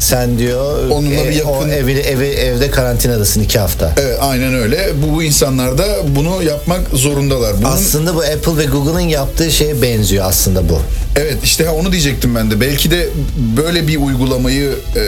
sen 0.00 0.38
diyor 0.38 0.90
Onunla 0.90 1.10
bir 1.30 1.40
e, 1.40 1.44
o 1.44 1.54
yakın- 1.54 1.70
evi, 1.70 1.92
evi, 1.92 2.26
evde 2.26 2.70
karantinadasın 2.70 3.40
iki 3.42 3.58
hafta. 3.58 3.92
Evet 4.00 4.16
aynen 4.20 4.54
öyle. 4.54 4.90
Bu, 5.02 5.14
bu 5.16 5.22
insanlar 5.22 5.78
da 5.78 5.84
bunu 6.08 6.42
yapmak 6.42 6.80
zorundalar. 6.92 7.56
Bunun, 7.58 7.70
Aslında 7.70 8.14
bu 8.14 8.20
Apple 8.20 8.56
ve 8.56 8.64
Google'ın 8.64 9.00
yaptığı 9.08 9.50
şeye 9.50 9.82
benziyor 9.82 10.24
aslında 10.28 10.68
bu. 10.68 10.78
Evet 11.16 11.36
işte 11.44 11.68
onu 11.70 11.92
diyecektim 11.92 12.34
ben 12.34 12.50
de. 12.50 12.60
Belki 12.60 12.90
de 12.90 13.08
böyle 13.56 13.88
bir 13.88 13.96
uygulamayı 13.96 14.70
e, 14.96 15.02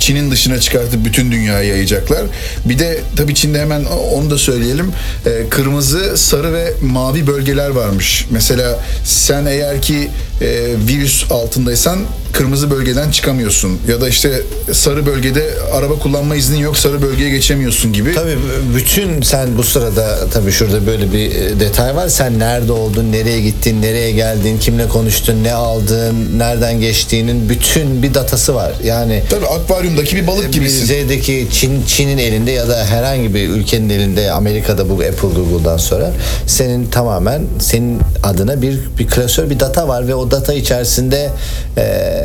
Çin'in 0.00 0.30
dışına 0.30 0.60
çıkartıp 0.60 1.04
bütün 1.04 1.32
dünyaya 1.32 1.64
yayacaklar. 1.68 2.20
Bir 2.64 2.78
de 2.78 3.00
tabii 3.16 3.34
Çin'de 3.34 3.60
hemen 3.60 3.84
onu 4.14 4.30
da 4.30 4.38
söyleyelim. 4.38 4.92
E, 5.26 5.48
kırmızı, 5.50 5.89
sarı 6.16 6.52
ve 6.52 6.74
mavi 6.82 7.26
bölgeler 7.26 7.70
varmış. 7.70 8.26
Mesela 8.30 8.80
sen 9.04 9.46
eğer 9.46 9.82
ki 9.82 10.10
e, 10.40 10.46
virüs 10.88 11.30
altındaysan 11.30 11.98
kırmızı 12.32 12.70
bölgeden 12.70 13.10
çıkamıyorsun. 13.10 13.78
Ya 13.88 14.00
da 14.00 14.08
işte 14.08 14.42
sarı 14.72 15.06
bölgede 15.06 15.50
araba 15.72 15.94
kullanma 15.98 16.36
iznin 16.36 16.58
yok, 16.58 16.76
sarı 16.76 17.02
bölgeye 17.02 17.30
geçemiyorsun 17.30 17.92
gibi. 17.92 18.14
Tabii 18.14 18.38
bütün 18.76 19.22
sen 19.22 19.58
bu 19.58 19.62
sırada 19.62 20.18
tabii 20.32 20.52
şurada 20.52 20.86
böyle 20.86 21.12
bir 21.12 21.30
e, 21.34 21.60
detay 21.60 21.96
var. 21.96 22.08
Sen 22.08 22.38
nerede 22.38 22.72
oldun, 22.72 23.12
nereye 23.12 23.40
gittin, 23.40 23.82
nereye 23.82 24.10
geldin, 24.12 24.58
kimle 24.58 24.88
konuştun, 24.88 25.44
ne 25.44 25.52
aldın, 25.52 26.38
nereden 26.38 26.80
geçtiğinin 26.80 27.48
bütün 27.48 28.02
bir 28.02 28.14
datası 28.14 28.54
var. 28.54 28.72
Yani 28.84 29.22
Tabii 29.30 29.46
akvaryumdaki 29.46 30.16
bir 30.16 30.26
balık 30.26 30.52
gibisin. 30.52 30.82
Bizdeki 30.82 31.48
Çin 31.52 31.82
Çin'in 31.86 32.18
elinde 32.18 32.50
ya 32.50 32.68
da 32.68 32.84
herhangi 32.84 33.34
bir 33.34 33.48
ülkenin 33.48 33.90
elinde 33.90 34.32
Amerika'da 34.32 34.88
bu 34.88 34.94
Apple 34.94 35.28
Google'dan 35.28 35.76
sonra 35.76 36.12
senin 36.46 36.86
tamamen 36.86 37.42
senin 37.60 37.98
adına 38.22 38.62
bir 38.62 38.78
bir 38.98 39.06
klasör 39.06 39.50
bir 39.50 39.60
data 39.60 39.88
var 39.88 40.08
ve 40.08 40.14
o 40.14 40.30
data 40.30 40.54
içerisinde 40.54 41.30
eee, 41.76 42.19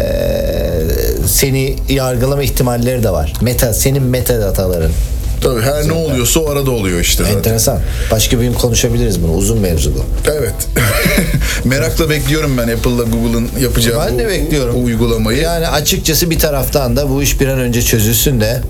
seni 1.28 1.76
yargılama 1.90 2.44
ihtimalleri 2.44 3.04
de 3.04 3.10
var. 3.10 3.34
Meta 3.42 3.74
senin 3.74 4.04
meta 4.04 4.42
dataların. 4.42 4.92
Tabii 5.46 5.62
her 5.62 5.88
ne 5.88 5.92
oluyorsa 5.94 6.40
o 6.40 6.50
arada 6.50 6.72
oluyor 6.72 7.00
işte 7.00 7.24
zaten. 7.24 7.38
Enteresan. 7.38 7.80
Başka 8.12 8.38
bir 8.40 8.44
gün 8.44 8.54
konuşabiliriz 8.54 9.24
bunu. 9.24 9.34
Uzun 9.34 9.60
mevzu 9.60 9.96
bu. 9.96 10.30
Evet. 10.32 10.54
Merakla 11.66 12.10
bekliyorum 12.10 12.58
ben 12.58 12.64
Apple'la 12.68 13.04
Google'ın 13.04 13.50
yapacağı 13.62 14.08
Ben 14.08 14.16
bu, 14.16 14.20
de 14.20 14.28
bekliyorum. 14.28 14.76
bu 14.76 14.84
uygulamayı. 14.84 15.42
Yani 15.42 15.68
açıkçası 15.68 16.30
bir 16.30 16.40
taraftan 16.40 16.98
da 16.98 17.10
bu 17.10 17.24
iş 17.24 17.42
bir 17.42 17.48
an 17.48 17.60
önce 17.60 17.82
çözülsün 17.82 18.42
de 18.42 18.62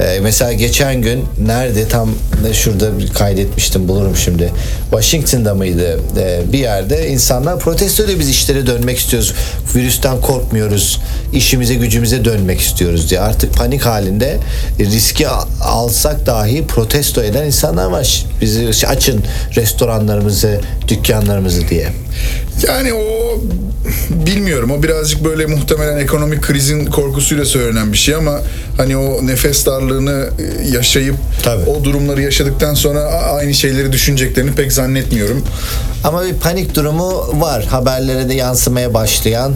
e, 0.00 0.20
mesela 0.20 0.52
geçen 0.52 1.02
gün 1.02 1.24
nerede 1.46 1.88
tam 1.88 2.10
şurada 2.52 2.86
kaydetmiştim 3.18 3.88
bulurum 3.88 4.16
şimdi. 4.16 4.52
Washington'da 4.90 5.54
mıydı? 5.54 6.00
E, 6.20 6.52
bir 6.52 6.58
yerde 6.58 7.08
insanlar 7.08 7.58
protesto 7.58 8.02
ediyor 8.04 8.18
biz 8.18 8.28
işlere 8.28 8.66
dönmek 8.66 8.98
istiyoruz. 8.98 9.34
Virüsten 9.74 10.20
korkmuyoruz. 10.20 11.00
işimize 11.32 11.74
gücümüze 11.74 12.24
dönmek 12.24 12.60
istiyoruz 12.60 13.10
diye. 13.10 13.20
Artık 13.20 13.54
panik 13.56 13.82
halinde 13.86 14.38
riski 14.80 15.28
a- 15.28 15.46
alsak 16.12 16.26
dahi 16.26 16.66
protesto 16.66 17.22
eden 17.22 17.46
insanlar 17.46 17.86
var. 17.86 18.24
Bizi 18.40 18.86
açın 18.86 19.24
restoranlarımızı, 19.56 20.60
dükkanlarımızı 20.88 21.68
diye. 21.68 21.88
Yani 22.68 22.92
o 22.94 23.40
bilmiyorum 24.10 24.70
o 24.70 24.82
birazcık 24.82 25.24
böyle 25.24 25.46
muhtemelen 25.46 25.96
ekonomik 25.96 26.42
krizin 26.42 26.86
korkusuyla 26.86 27.44
söylenen 27.44 27.92
bir 27.92 27.98
şey 27.98 28.14
ama 28.14 28.40
hani 28.76 28.96
o 28.96 29.26
nefes 29.26 29.66
darlığını 29.66 30.30
e, 30.38 30.68
yaşayıp 30.68 31.14
Tabii. 31.42 31.70
o 31.70 31.84
durumları 31.84 32.22
yaşadıktan 32.22 32.74
sonra 32.74 33.00
aynı 33.04 33.54
şeyleri 33.54 33.92
düşüneceklerini 33.92 34.52
pek 34.52 34.72
zannetmiyorum. 34.72 35.44
Ama 36.04 36.24
bir 36.24 36.34
panik 36.34 36.74
durumu 36.74 37.40
var. 37.40 37.64
Haberlere 37.64 38.28
de 38.28 38.34
yansımaya 38.34 38.94
başlayan 38.94 39.54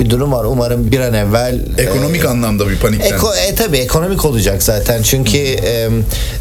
bir 0.00 0.10
durum 0.10 0.32
var. 0.32 0.44
Umarım 0.44 0.92
bir 0.92 1.00
an 1.00 1.14
evvel 1.14 1.60
Ekonomik 1.78 2.24
anlamda 2.24 2.68
bir 2.68 2.76
panikten. 2.76 3.12
Eko, 3.12 3.34
e 3.34 3.54
tabi 3.54 3.76
ekonomik 3.76 4.24
olacak 4.24 4.62
zaten 4.62 5.02
çünkü 5.02 5.38
e, 5.38 5.88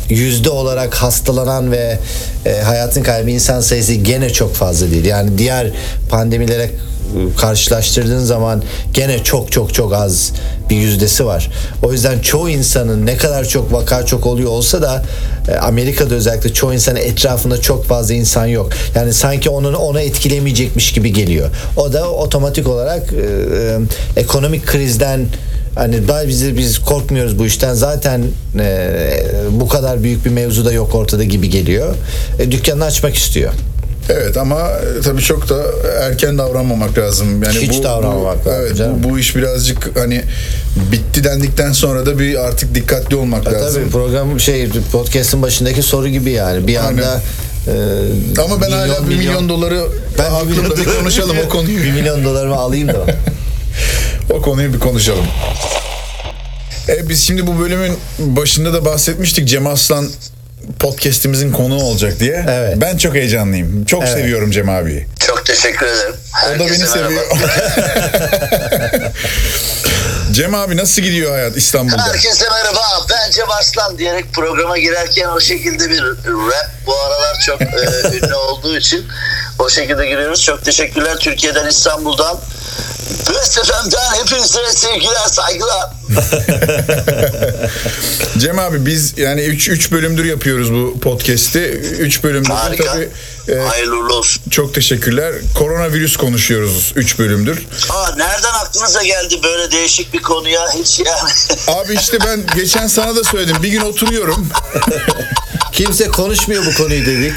yüzde 0.10 0.50
olarak 0.50 0.96
hastalanan 0.96 1.72
ve 1.72 2.00
e, 2.46 2.62
hayatın 2.62 3.04
kaybı 3.04 3.30
insan 3.30 3.62
sayısı 3.62 3.94
gene 3.94 4.30
çok 4.30 4.56
fazla 4.56 4.92
değil. 4.92 5.06
Yani 5.06 5.38
diğer 5.38 5.72
pandemilere 6.10 6.64
e, 6.64 6.93
karşılaştırdığın 7.38 8.24
zaman 8.24 8.64
gene 8.94 9.24
çok 9.24 9.52
çok 9.52 9.74
çok 9.74 9.94
az 9.94 10.32
bir 10.70 10.76
yüzdesi 10.76 11.26
var. 11.26 11.52
O 11.84 11.92
yüzden 11.92 12.20
çoğu 12.20 12.50
insanın 12.50 13.06
ne 13.06 13.18
kadar 13.18 13.46
çok 13.46 13.74
vaka 13.74 14.06
çok 14.06 14.26
oluyor 14.26 14.50
olsa 14.50 14.82
da 14.82 15.04
e, 15.48 15.56
Amerika'da 15.56 16.16
özellikle 16.16 16.54
çoğu 16.54 16.74
insanın 16.74 17.00
etrafında 17.00 17.62
çok 17.62 17.86
fazla 17.86 18.14
insan 18.14 18.46
yok. 18.46 18.70
Yani 18.96 19.14
sanki 19.14 19.50
onun 19.50 19.74
onu 19.74 20.00
etkilemeyecekmiş 20.00 20.94
gibi 20.94 21.14
geliyor. 21.14 21.50
O 21.78 21.94
da 21.94 22.10
otomatik 22.10 22.68
olarak 22.68 23.14
e, 23.14 23.18
e, 23.18 23.80
ekonomik 24.22 24.66
krizden 24.66 25.28
Hani 25.76 26.08
daha 26.08 26.28
bizi 26.28 26.58
biz 26.58 26.80
korkmuyoruz 26.80 27.40
bu 27.40 27.46
işten 27.46 27.74
zaten 27.74 28.24
e, 28.60 28.90
bu 29.52 29.68
kadar 29.68 30.04
büyük 30.04 30.26
bir 30.26 30.30
mevzu 30.30 30.66
da 30.66 30.72
yok 30.72 30.96
ortada 30.96 31.24
gibi 31.24 31.50
geliyor. 31.50 31.96
E, 32.40 32.52
dükkanını 32.52 32.86
açmak 32.86 33.16
istiyor. 33.16 33.54
Evet 34.10 34.38
ama 34.38 34.60
e, 34.60 35.02
tabii 35.02 35.22
çok 35.22 35.50
da 35.50 35.64
erken 36.02 36.38
davranmamak 36.38 36.98
lazım. 36.98 37.44
Yani 37.44 37.60
Hiç 37.60 37.80
bu, 37.80 37.84
davranmamak 37.84 38.46
bu, 38.46 38.50
lazım 38.50 38.64
Evet, 38.68 38.78
canım. 38.78 39.04
bu, 39.04 39.10
bu 39.10 39.20
iş 39.20 39.36
birazcık 39.36 39.92
hani 40.00 40.22
bitti 40.92 41.24
dendikten 41.24 41.72
sonra 41.72 42.06
da 42.06 42.20
bir 42.20 42.36
artık 42.46 42.76
dikkatli 42.76 43.16
olmak 43.16 43.48
E, 43.48 43.52
lazım. 43.52 43.82
tabii 43.82 43.92
program 43.92 44.40
şey 44.40 44.70
podcast'ın 44.92 45.42
başındaki 45.42 45.84
soru 45.84 46.08
gibi 46.08 46.32
yani 46.32 46.68
bir 46.68 46.78
Aynen. 46.88 46.90
anda 46.98 47.22
e, 47.68 48.42
Ama 48.46 48.62
ben 48.62 48.72
hala 48.72 49.10
bir 49.10 49.16
milyon, 49.16 49.50
doları 49.50 49.82
ben 50.20 50.32
milyon 50.46 50.64
aklımda 50.66 50.78
bir 50.78 50.98
konuşalım 51.00 51.38
o 51.46 51.50
konuyu. 51.50 51.78
bir 51.84 51.92
milyon 51.92 52.24
dolarımı 52.24 52.56
alayım 52.56 52.88
da. 52.88 53.06
O 54.30 54.42
konuyu 54.42 54.74
bir 54.74 54.80
konuşalım. 54.80 55.26
E, 56.90 57.10
biz 57.10 57.22
şimdi 57.24 57.48
bu 57.48 57.60
bölümün 57.60 57.98
başında 58.20 58.74
da 58.74 58.86
bahsetmiştik 58.86 59.48
Cem 59.48 59.68
Aslan 59.68 60.10
podcast'imizin 60.80 61.52
konuğu 61.52 61.84
olacak 61.84 62.20
diye. 62.20 62.46
Evet. 62.50 62.74
Ben 62.78 62.98
çok 62.98 63.16
heyecanlıyım. 63.16 63.86
Çok 63.86 64.04
Evet. 64.04 64.14
seviyorum 64.14 64.52
Cem 64.52 64.70
abiyi. 64.70 65.08
Çok 65.28 65.46
teşekkür 65.46 65.86
ederim. 65.86 66.16
O 66.56 66.60
da 66.60 66.68
beni 66.68 66.88
seviyor. 66.88 67.24
Cem 70.32 70.56
abi 70.56 70.78
nasıl 70.78 71.02
gidiyor 71.02 71.32
hayat 71.32 71.58
İstanbul'da? 71.58 72.08
Herkese 72.08 72.46
merhaba. 72.50 72.82
Ben 73.10 73.32
Cem 73.32 73.52
Arslan 73.52 73.98
diyerek 73.98 74.34
programa 74.34 74.78
girerken 74.78 75.28
o 75.28 75.40
şekilde 75.40 75.90
bir 75.90 76.02
rap 76.02 76.72
bu 76.86 76.96
aralar 77.00 77.40
çok 77.46 77.62
e, 77.62 77.66
ünlü 78.18 78.36
olduğu 78.36 78.78
için 78.78 79.06
o 79.60 79.70
şekilde 79.70 80.06
giriyoruz. 80.06 80.44
Çok 80.44 80.66
teşekkürler 80.66 81.18
Türkiye'den 81.18 81.68
İstanbul'dan. 81.68 82.40
Best 83.30 83.60
FM'den 83.66 84.14
hepinize 84.22 84.60
sevgiler 84.76 85.28
saygılar. 85.28 85.90
Cem 88.38 88.60
abi 88.60 88.86
biz 88.86 89.18
yani 89.18 89.42
3 89.42 89.70
3 89.70 89.92
bölümdür 89.92 90.26
yapıyoruz 90.26 90.74
bu 90.74 91.00
podcast'i. 91.00 91.60
3 91.60 92.24
bölümdür 92.24 92.50
Harika. 92.50 92.84
tabii 92.86 93.10
e, 93.52 93.56
Hayırlı 93.56 93.98
uğurlu 93.98 94.16
olsun. 94.16 94.44
çok 94.50 94.74
teşekkürler. 94.76 95.34
Koronavirüs 95.58 96.18
konuşuyoruz 96.18 96.94
3 96.96 97.20
bölümdür. 97.20 97.66
Aa, 97.90 98.16
nereden 98.16 98.54
aklınıza 98.54 99.04
geldi 99.04 99.40
böyle 99.44 99.72
değişik 99.72 100.14
bir 100.14 100.22
konuya 100.22 100.66
hiç 100.74 101.00
yani. 101.00 101.32
Abi 101.80 101.94
işte 101.94 102.18
ben 102.26 102.44
geçen 102.56 102.88
sana 102.88 103.16
da 103.16 103.24
söyledim. 103.24 103.64
Bir 103.64 103.70
gün 103.70 103.82
oturuyorum. 103.82 104.50
Kimse 105.72 106.08
konuşmuyor 106.08 106.66
bu 106.66 106.74
konuyu 106.84 107.06
dedik. 107.06 107.34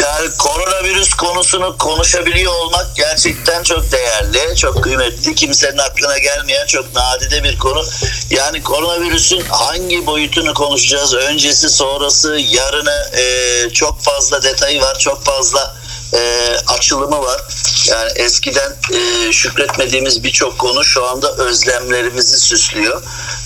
Yani 0.00 0.30
koronavirüs 0.38 1.14
konusunu 1.14 1.78
konuşabiliyor 1.78 2.52
olmak 2.52 2.86
gerçekten 2.96 3.62
çok 3.62 3.92
değerli, 3.92 4.56
çok 4.56 4.84
kıymetli. 4.84 5.34
Kimsenin 5.34 5.78
aklına 5.78 6.18
gelmeyen 6.18 6.66
çok 6.66 6.94
nadide 6.94 7.44
bir 7.44 7.58
konu. 7.58 7.84
Yani 8.30 8.62
koronavirüsün 8.62 9.40
hangi 9.40 10.06
boyutunu 10.06 10.54
konuşacağız? 10.54 11.14
Öncesi, 11.14 11.68
sonrası, 11.68 12.36
yarını 12.36 13.10
e, 13.16 13.70
çok 13.70 14.02
fazla 14.02 14.42
detayı 14.42 14.80
var, 14.80 14.98
çok 14.98 15.24
fazla 15.24 15.76
e, 16.14 16.52
açılımı 16.66 17.22
var. 17.22 17.40
Yani 17.90 18.10
eskiden 18.16 18.72
e, 18.92 19.32
şükretmediğimiz 19.32 20.24
birçok 20.24 20.58
konu 20.58 20.84
şu 20.84 21.06
anda 21.06 21.32
özlemlerimizi 21.36 22.38
süslüyor. 22.38 23.02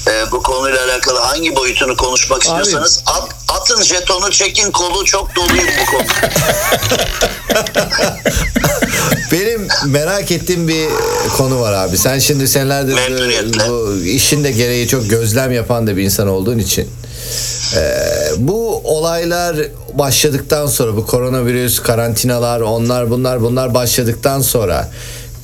E, 0.08 0.30
bu 0.32 0.42
konuyla 0.42 0.84
alakalı 0.84 1.18
hangi 1.18 1.56
boyutunu 1.56 1.96
konuşmak 1.96 2.42
istiyorsanız 2.42 3.02
at, 3.06 3.28
atın 3.48 3.82
jetonu 3.82 4.30
çekin 4.30 4.70
kolu 4.70 5.04
çok 5.04 5.36
doluyum 5.36 5.68
bu 5.80 5.86
konu. 5.90 6.06
Benim 9.32 9.68
merak 9.86 10.30
ettiğim 10.30 10.68
bir 10.68 10.88
konu 11.36 11.60
var 11.60 11.72
abi. 11.72 11.98
Sen 11.98 12.18
şimdi 12.18 12.48
senelerdir 12.48 12.96
bu 13.68 13.96
işin 14.04 14.44
de 14.44 14.50
gereği 14.50 14.88
çok 14.88 15.10
gözlem 15.10 15.52
yapan 15.52 15.86
da 15.86 15.96
bir 15.96 16.02
insan 16.02 16.28
olduğun 16.28 16.58
için. 16.58 16.90
Ee, 17.76 18.04
bu 18.38 18.80
olaylar 18.84 19.56
başladıktan 19.94 20.66
sonra 20.66 20.96
bu 20.96 21.06
koronavirüs, 21.06 21.82
karantinalar, 21.82 22.60
onlar 22.60 23.10
bunlar 23.10 23.42
bunlar 23.42 23.74
başladıktan 23.74 24.40
sonra 24.42 24.90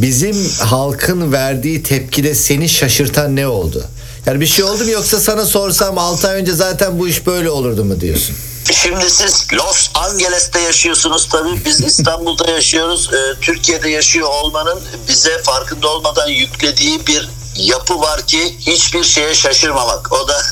bizim 0.00 0.50
halkın 0.58 1.32
verdiği 1.32 1.82
tepkide 1.82 2.34
seni 2.34 2.68
şaşırtan 2.68 3.36
ne 3.36 3.46
oldu? 3.46 3.84
Yani 4.26 4.40
bir 4.40 4.46
şey 4.46 4.64
oldu 4.64 4.84
mu 4.84 4.90
yoksa 4.90 5.20
sana 5.20 5.46
sorsam 5.46 5.98
6 5.98 6.28
ay 6.28 6.40
önce 6.40 6.52
zaten 6.52 6.98
bu 6.98 7.08
iş 7.08 7.26
böyle 7.26 7.50
olurdu 7.50 7.84
mu 7.84 8.00
diyorsun? 8.00 8.36
Şimdi 8.72 9.10
siz 9.10 9.46
Los 9.52 9.90
Angeles'te 9.94 10.60
yaşıyorsunuz 10.60 11.28
tabii. 11.28 11.64
Biz 11.64 11.80
İstanbul'da 11.86 12.50
yaşıyoruz. 12.50 13.10
Ee, 13.12 13.40
Türkiye'de 13.40 13.90
yaşıyor 13.90 14.28
olmanın 14.28 14.80
bize 15.08 15.42
farkında 15.42 15.88
olmadan 15.88 16.28
yüklediği 16.28 17.06
bir 17.06 17.28
yapı 17.56 18.00
var 18.00 18.26
ki 18.26 18.56
hiçbir 18.60 19.04
şeye 19.04 19.34
şaşırmamak. 19.34 20.12
O 20.12 20.28
da 20.28 20.42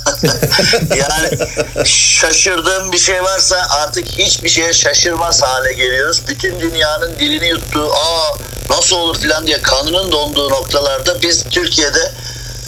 yani 0.97 1.29
şaşırdığım 1.87 2.93
bir 2.93 2.99
şey 2.99 3.23
varsa 3.25 3.67
artık 3.71 4.09
hiçbir 4.09 4.49
şeye 4.49 4.73
şaşırmaz 4.73 5.43
hale 5.43 5.73
geliyoruz. 5.73 6.23
Bütün 6.29 6.61
dünyanın 6.61 7.19
dilini 7.19 7.49
yuttuğu 7.49 7.93
aa 7.93 8.37
nasıl 8.71 8.97
olur 8.97 9.19
filan 9.19 9.47
diye 9.47 9.63
kanının 9.63 10.13
donduğu 10.13 10.51
noktalarda 10.51 11.23
biz 11.23 11.45
Türkiye'de 11.51 12.13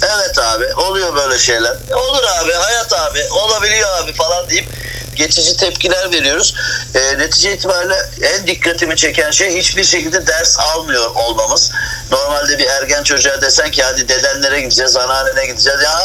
Evet 0.03 0.38
abi 0.38 0.75
oluyor 0.75 1.16
böyle 1.16 1.38
şeyler. 1.38 1.77
Olur 1.94 2.23
abi 2.25 2.53
hayat 2.53 2.92
abi 2.92 3.20
olabiliyor 3.31 3.88
abi 4.03 4.12
falan 4.12 4.51
deyip 4.51 4.68
geçici 5.16 5.57
tepkiler 5.57 6.12
veriyoruz. 6.12 6.55
E, 6.94 7.18
netice 7.18 7.53
itibariyle 7.53 8.11
en 8.23 8.47
dikkatimi 8.47 8.97
çeken 8.97 9.31
şey 9.31 9.57
hiçbir 9.59 9.85
şekilde 9.85 10.27
ders 10.27 10.59
almıyor 10.59 11.11
olmamız. 11.14 11.70
Normalde 12.11 12.59
bir 12.59 12.67
ergen 12.67 13.03
çocuğa 13.03 13.40
desen 13.40 13.71
ki 13.71 13.83
hadi 13.83 14.09
dedenlere 14.09 14.61
gideceğiz, 14.61 14.97
anneannene 14.97 15.47
gideceğiz. 15.47 15.81
Ya. 15.83 16.01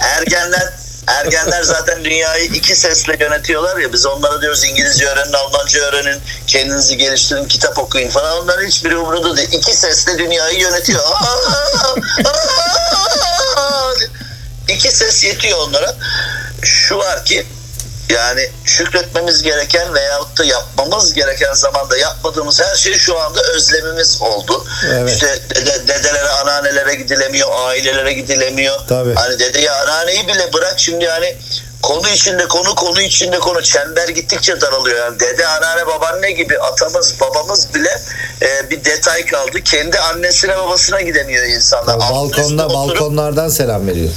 Ergenler 0.00 0.72
Ergenler 1.06 1.62
zaten 1.62 2.04
dünyayı 2.04 2.44
iki 2.44 2.76
sesle 2.76 3.16
yönetiyorlar 3.20 3.76
ya 3.76 3.92
biz 3.92 4.06
onlara 4.06 4.42
diyoruz 4.42 4.64
İngilizce 4.64 5.06
öğrenin, 5.06 5.32
Almanca 5.32 5.80
öğrenin, 5.80 6.20
kendinizi 6.46 6.96
geliştirin, 6.96 7.48
kitap 7.48 7.78
okuyun 7.78 8.10
falan. 8.10 8.42
Onların 8.42 8.66
hiçbiri 8.66 8.96
umurunda 8.96 9.36
değil. 9.36 9.48
İki 9.52 9.76
sesle 9.76 10.18
dünyayı 10.18 10.58
yönetiyor. 10.58 11.02
İki 14.68 14.92
ses 14.92 15.24
yetiyor 15.24 15.58
onlara. 15.58 15.94
Şu 16.62 16.98
var 16.98 17.24
ki 17.24 17.46
Yani 18.10 18.48
şükretmemiz 18.64 19.42
gereken 19.42 19.94
veyahut 19.94 20.38
da 20.38 20.44
yapmamız 20.44 21.14
gereken 21.14 21.52
zamanda 21.52 21.96
yapmadığımız 21.96 22.60
her 22.60 22.76
şey 22.76 22.94
şu 22.94 23.20
anda 23.20 23.42
özlemimiz 23.42 24.22
oldu. 24.22 24.64
Evet. 24.92 25.10
İşte 25.10 25.38
dede, 25.50 25.88
dedelere, 25.88 26.28
anneannelere 26.28 26.94
gidilemiyor, 26.94 27.48
ailelere 27.52 28.12
gidilemiyor. 28.12 28.80
Tabii. 28.88 29.14
Hani 29.14 29.38
dedeyi, 29.38 29.70
anneanneyi 29.70 30.28
bile 30.28 30.52
bırak 30.52 30.74
şimdi 30.76 31.08
hani 31.08 31.36
konu 31.82 32.08
içinde 32.08 32.48
konu, 32.48 32.74
konu 32.74 33.00
içinde 33.02 33.38
konu. 33.38 33.62
Çember 33.62 34.08
gittikçe 34.08 34.60
daralıyor. 34.60 34.98
Yani 34.98 35.20
dede, 35.20 35.46
anneanne, 35.46 35.86
babaanne 35.86 36.30
gibi 36.30 36.58
atamız, 36.58 37.14
babamız 37.20 37.74
bile 37.74 38.02
e, 38.42 38.70
bir 38.70 38.84
detay 38.84 39.26
kaldı. 39.26 39.60
Kendi 39.64 39.98
annesine, 39.98 40.58
babasına 40.58 41.00
gidemiyor 41.00 41.44
insanlar. 41.44 41.98
Üstte 41.98 42.12
Balkonda 42.14 42.62
oturup- 42.66 42.74
balkonlardan 42.74 43.48
selam 43.48 43.86
veriyor. 43.88 44.10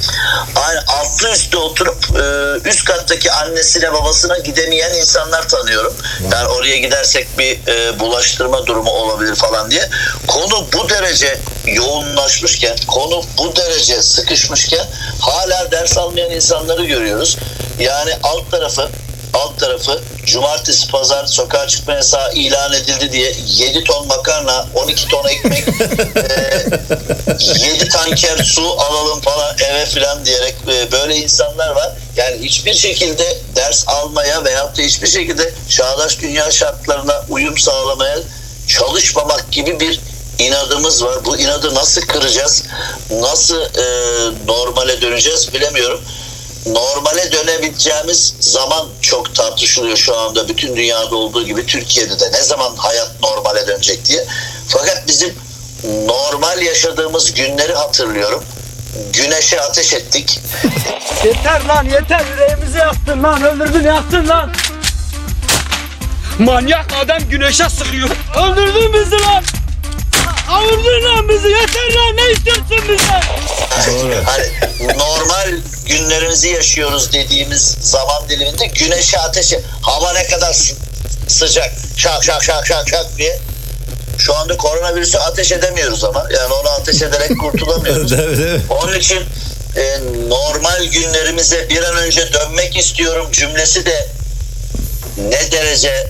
Aynı 0.66 0.80
altlı 0.88 1.30
üstte 1.30 1.56
oturup 1.56 1.96
e, 2.20 2.24
üst 2.68 2.84
kattaki 2.84 3.32
annesine 3.32 3.92
babasına 3.92 4.38
gidemeyen 4.38 4.94
insanlar 4.94 5.48
tanıyorum. 5.48 5.94
Yani 6.32 6.48
oraya 6.48 6.76
gidersek 6.76 7.38
bir 7.38 7.68
e, 7.68 7.98
bulaştırma 8.00 8.66
durumu 8.66 8.90
olabilir 8.90 9.34
falan 9.34 9.70
diye. 9.70 9.88
Konu 10.26 10.66
bu 10.72 10.88
derece 10.88 11.38
yoğunlaşmışken, 11.66 12.76
konu 12.88 13.22
bu 13.38 13.56
derece 13.56 14.02
sıkışmışken 14.02 14.86
hala 15.20 15.70
ders 15.72 15.98
almayan 15.98 16.30
insanları 16.30 16.84
görüyoruz. 16.84 17.38
Yani 17.80 18.12
alt 18.22 18.50
tarafı 18.50 18.88
alt 19.34 19.58
tarafı 19.60 20.00
cumartesi 20.26 20.88
pazar 20.88 21.26
sokağa 21.26 21.68
çıkma 21.68 21.92
yasağı 21.92 22.32
ilan 22.32 22.72
edildi 22.72 23.12
diye 23.12 23.34
7 23.46 23.84
ton 23.84 24.06
makarna 24.06 24.66
12 24.74 25.08
ton 25.08 25.28
ekmek 25.28 25.68
e, 25.68 27.66
7 27.66 27.88
tanker 27.88 28.44
su 28.44 28.80
alalım 28.80 29.20
falan 29.20 29.56
eve 29.58 29.86
falan 29.86 30.24
diyerek 30.24 30.54
e, 30.68 30.92
böyle 30.92 31.16
insanlar 31.16 31.70
var. 31.70 31.92
Yani 32.16 32.36
hiçbir 32.42 32.74
şekilde 32.74 33.38
ders 33.56 33.88
almaya 33.88 34.44
veyahut 34.44 34.78
da 34.78 34.82
hiçbir 34.82 35.08
şekilde 35.08 35.52
çağdaş 35.68 36.20
dünya 36.20 36.50
şartlarına 36.50 37.24
uyum 37.28 37.58
sağlamaya 37.58 38.18
çalışmamak 38.68 39.52
gibi 39.52 39.80
bir 39.80 40.00
inadımız 40.38 41.04
var. 41.04 41.24
Bu 41.24 41.36
inadı 41.36 41.74
nasıl 41.74 42.00
kıracağız? 42.00 42.62
Nasıl 43.10 43.60
e, 43.60 43.86
normale 44.46 45.00
döneceğiz 45.00 45.52
bilemiyorum 45.54 46.04
normale 46.66 47.32
dönebileceğimiz 47.32 48.34
zaman 48.40 48.88
çok 49.00 49.34
tartışılıyor 49.34 49.96
şu 49.96 50.18
anda 50.18 50.48
bütün 50.48 50.76
dünyada 50.76 51.16
olduğu 51.16 51.44
gibi 51.44 51.66
Türkiye'de 51.66 52.20
de 52.20 52.32
ne 52.32 52.42
zaman 52.42 52.76
hayat 52.76 53.10
normale 53.22 53.66
dönecek 53.66 54.04
diye. 54.04 54.24
Fakat 54.68 55.02
bizim 55.08 55.34
normal 56.06 56.62
yaşadığımız 56.62 57.34
günleri 57.34 57.74
hatırlıyorum. 57.74 58.44
Güneşe 59.12 59.60
ateş 59.60 59.92
ettik. 59.92 60.40
Yeter 61.24 61.64
lan 61.64 61.84
yeter 61.84 62.22
yüreğimizi 62.32 62.78
yaktın 62.78 63.22
lan 63.22 63.42
öldürdün 63.42 63.84
yaktın 63.84 64.28
lan. 64.28 64.52
Manyak 66.38 66.86
adam 67.04 67.18
güneşe 67.30 67.68
sıkıyor. 67.68 68.08
Öldürdün 68.36 68.92
bizi 68.92 69.20
lan. 69.22 69.44
Avurdun 70.50 71.04
lan 71.04 71.28
bizi 71.28 71.48
yeter 71.48 71.94
lan 71.94 72.16
ne 72.16 72.30
istiyorsun 72.32 72.78
bizden? 72.88 73.22
Hani 74.24 74.44
normal 74.98 75.52
günlerimizi 75.86 76.48
yaşıyoruz 76.48 77.12
dediğimiz 77.12 77.76
zaman 77.80 78.28
diliminde 78.28 78.66
güneşe 78.66 79.18
ateşe 79.18 79.60
hava 79.82 80.12
ne 80.12 80.26
kadar 80.26 80.52
sı- 80.52 80.74
sıcak 81.28 81.72
şak 81.96 82.24
şak 82.24 82.44
şak 82.44 82.66
şak 82.66 82.88
şak 82.88 83.06
diye 83.18 83.38
şu 84.18 84.34
anda 84.34 84.56
koronavirüsü 84.56 85.18
ateş 85.18 85.52
edemiyoruz 85.52 86.04
ama 86.04 86.26
yani 86.38 86.52
onu 86.54 86.68
ateş 86.70 87.02
ederek 87.02 87.38
kurtulamıyoruz. 87.40 88.12
Onun 88.70 88.98
için 88.98 89.22
e, 89.76 89.98
normal 90.28 90.84
günlerimize 90.84 91.68
bir 91.68 91.82
an 91.82 91.96
önce 91.96 92.32
dönmek 92.32 92.76
istiyorum 92.76 93.28
cümlesi 93.32 93.86
de 93.86 94.06
ne 95.18 95.52
derece 95.52 95.90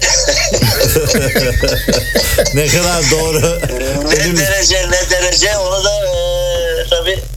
ne 2.55 2.67
kadar 2.67 3.11
doğru. 3.11 3.61
ne 4.09 4.37
derece 4.37 4.91
ne 4.91 5.11
derece 5.11 5.57
onu 5.59 5.85
da 5.85 5.91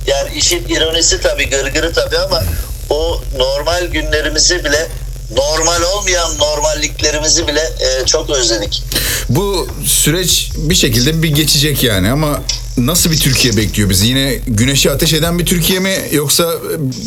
yani 0.08 0.30
işin 0.38 0.68
ironisi 0.68 1.22
tabi 1.22 1.50
gırgırı 1.50 1.94
tabi 1.94 2.18
ama 2.18 2.44
o 2.90 3.22
normal 3.38 3.86
günlerimizi 3.86 4.64
bile 4.64 4.88
normal 5.36 5.82
olmayan 5.82 6.38
normalliklerimizi 6.38 7.48
bile 7.48 7.62
e, 7.62 8.06
çok 8.06 8.30
özledik. 8.30 8.84
Bu 9.30 9.68
süreç 9.86 10.52
bir 10.56 10.76
şekilde 10.76 11.24
bir 11.24 11.30
geçecek 11.30 11.84
yani 11.84 12.12
ama 12.12 12.42
nasıl 12.78 13.12
bir 13.12 13.20
Türkiye 13.20 13.58
bekliyor 13.58 13.90
bizi? 13.90 14.08
Yine 14.08 14.36
güneşe 14.48 14.92
ateş 14.92 15.14
eden 15.14 15.40
bir 15.40 15.46
Türkiye 15.46 15.80
mi 15.80 15.96
yoksa 16.12 16.54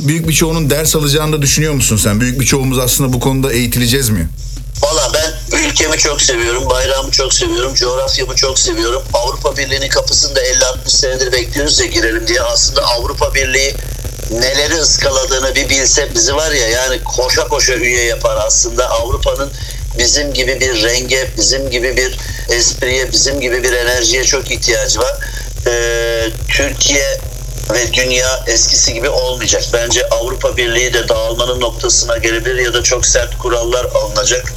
büyük 0.07 0.29
bir 0.29 0.35
çoğunun 0.35 0.71
ders 0.71 0.97
alacağını 0.97 1.33
da 1.33 1.43
düşünüyor 1.43 1.75
musun 1.75 1.97
sen? 1.97 2.21
Büyük 2.21 2.41
bir 2.41 2.47
çoğumuz 2.47 2.79
aslında 2.79 3.13
bu 3.13 3.21
konuda 3.21 3.53
eğitileceğiz 3.53 4.09
mi? 4.09 4.29
Valla 4.83 5.11
ben 5.15 5.20
ülkemi 5.61 5.99
çok 5.99 6.23
seviyorum, 6.23 6.71
bayrağımı 6.71 7.11
çok 7.11 7.35
seviyorum, 7.35 7.75
coğrafyamı 7.75 8.35
çok 8.35 8.59
seviyorum. 8.59 9.03
Avrupa 9.13 9.57
Birliği'nin 9.57 9.89
kapısında 9.89 10.43
50-60 10.43 10.77
senedir 10.87 11.33
bekliyoruz 11.33 11.81
ya 11.81 11.87
girelim 11.87 12.27
diye. 12.27 12.43
Aslında 12.43 12.83
Avrupa 12.83 13.35
Birliği 13.35 13.75
neleri 14.31 14.75
ıskaladığını 14.75 15.55
bir 15.55 15.69
bilse 15.69 16.15
bizi 16.15 16.35
var 16.37 16.51
ya 16.51 16.69
yani 16.69 17.05
koşa 17.05 17.49
koşa 17.49 17.75
üye 17.75 18.05
yapar 18.05 18.37
aslında. 18.47 18.91
Avrupa'nın 18.91 19.51
bizim 19.99 20.33
gibi 20.33 20.61
bir 20.61 20.83
renge, 20.83 21.31
bizim 21.37 21.71
gibi 21.71 21.97
bir 21.97 22.19
espriye, 22.49 23.13
bizim 23.13 23.41
gibi 23.41 23.63
bir 23.63 23.73
enerjiye 23.73 24.25
çok 24.25 24.51
ihtiyacı 24.51 25.01
var. 25.01 25.15
Ee, 25.67 26.29
Türkiye 26.49 27.21
ve 27.73 27.93
dünya 27.93 28.45
eskisi 28.47 28.95
gibi 28.95 29.09
olmayacak. 29.09 29.63
Bence 29.73 30.09
Avrupa 30.09 30.57
Birliği 30.57 30.95
de 30.95 31.09
dağılmanın 31.09 31.61
noktasına 31.61 32.17
gelebilir 32.19 32.57
ya 32.57 32.75
da 32.75 32.83
çok 32.83 33.07
sert 33.07 33.39
kurallar 33.39 33.85
alınacak. 33.85 34.53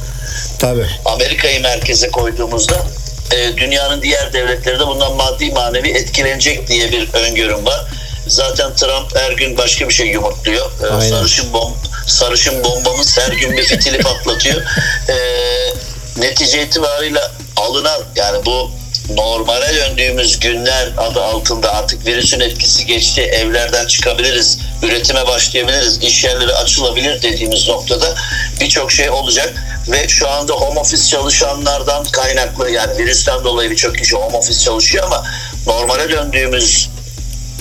Tabii. 0.58 0.86
Amerika'yı 1.04 1.60
merkeze 1.60 2.10
koyduğumuzda 2.10 2.86
e, 3.32 3.56
dünyanın 3.56 4.02
diğer 4.02 4.32
devletleri 4.32 4.80
de 4.80 4.86
bundan 4.86 5.14
maddi 5.14 5.50
manevi 5.50 5.90
etkilenecek 5.90 6.68
diye 6.68 6.92
bir 6.92 7.14
öngörüm 7.14 7.66
var. 7.66 7.84
Zaten 8.26 8.74
Trump 8.74 9.16
her 9.16 9.32
gün 9.32 9.58
başka 9.58 9.88
bir 9.88 9.94
şey 9.94 10.06
yumurtluyor. 10.06 10.70
E, 10.82 10.86
Aynen. 10.86 11.10
sarışın 11.10 11.52
bom 11.52 11.76
sarışın 12.06 12.64
bombamız 12.64 13.18
her 13.18 13.32
gün 13.32 13.52
bir 13.56 13.64
fitili 13.64 13.98
patlatıyor. 14.02 14.62
E, 15.08 15.16
netice 16.16 16.62
itibarıyla 16.62 17.32
alınan 17.56 18.02
yani 18.16 18.46
bu 18.46 18.70
normale 19.10 19.74
döndüğümüz 19.76 20.40
günler 20.40 20.88
adı 20.96 21.22
altında 21.22 21.74
artık 21.74 22.06
virüsün 22.06 22.40
etkisi 22.40 22.86
geçti. 22.86 23.20
Evlerden 23.20 23.86
çıkabiliriz, 23.86 24.58
üretime 24.82 25.26
başlayabiliriz, 25.26 25.98
iş 25.98 26.24
yerleri 26.24 26.52
açılabilir 26.52 27.22
dediğimiz 27.22 27.68
noktada 27.68 28.14
birçok 28.60 28.92
şey 28.92 29.10
olacak 29.10 29.54
ve 29.88 30.08
şu 30.08 30.28
anda 30.30 30.52
home 30.52 30.80
office 30.80 31.04
çalışanlardan 31.04 32.04
kaynaklı 32.04 32.70
yani 32.70 32.98
virüsten 32.98 33.44
dolayı 33.44 33.70
birçok 33.70 33.98
kişi 33.98 34.16
home 34.16 34.36
office 34.36 34.58
çalışıyor 34.58 35.04
ama 35.04 35.24
normale 35.66 36.10
döndüğümüz 36.10 36.90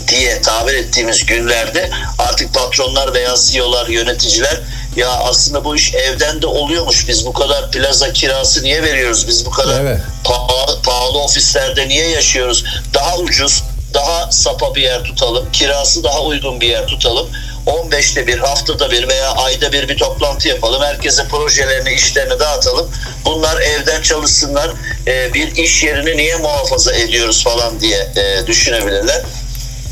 diye 0.07 0.41
tabir 0.41 0.73
ettiğimiz 0.73 1.25
günlerde 1.25 1.89
artık 2.19 2.53
patronlar 2.53 3.13
veya 3.13 3.35
CEO'lar, 3.35 3.87
yöneticiler 3.87 4.61
ya 4.95 5.09
aslında 5.09 5.65
bu 5.65 5.75
iş 5.75 5.93
evden 5.93 6.41
de 6.41 6.47
oluyormuş. 6.47 7.07
Biz 7.07 7.25
bu 7.25 7.33
kadar 7.33 7.71
plaza 7.71 8.13
kirası 8.13 8.63
niye 8.63 8.83
veriyoruz? 8.83 9.27
Biz 9.27 9.45
bu 9.45 9.49
kadar 9.49 9.81
Evet. 9.81 10.01
pahalı, 10.23 10.81
pahalı 10.81 11.17
ofislerde 11.19 11.87
niye 11.87 12.09
yaşıyoruz? 12.09 12.63
Daha 12.93 13.17
ucuz, 13.17 13.63
daha 13.93 14.31
sapa 14.31 14.75
bir 14.75 14.81
yer 14.81 15.03
tutalım. 15.03 15.51
Kirası 15.51 16.03
daha 16.03 16.21
uygun 16.21 16.61
bir 16.61 16.67
yer 16.67 16.87
tutalım. 16.87 17.29
15'te 17.67 18.27
bir, 18.27 18.37
haftada 18.37 18.91
bir 18.91 19.07
veya 19.07 19.31
ayda 19.31 19.71
bir 19.71 19.89
bir 19.89 19.97
toplantı 19.97 20.47
yapalım. 20.47 20.83
Herkese 20.83 21.27
projelerini, 21.27 21.93
işlerini 21.93 22.39
dağıtalım. 22.39 22.91
Bunlar 23.25 23.61
evden 23.61 24.01
çalışsınlar. 24.01 24.71
Ee, 25.07 25.33
bir 25.33 25.55
iş 25.55 25.83
yerini 25.83 26.17
niye 26.17 26.35
muhafaza 26.35 26.93
ediyoruz 26.93 27.43
falan 27.43 27.79
diye 27.79 28.07
e, 28.15 28.47
düşünebilirler 28.47 29.21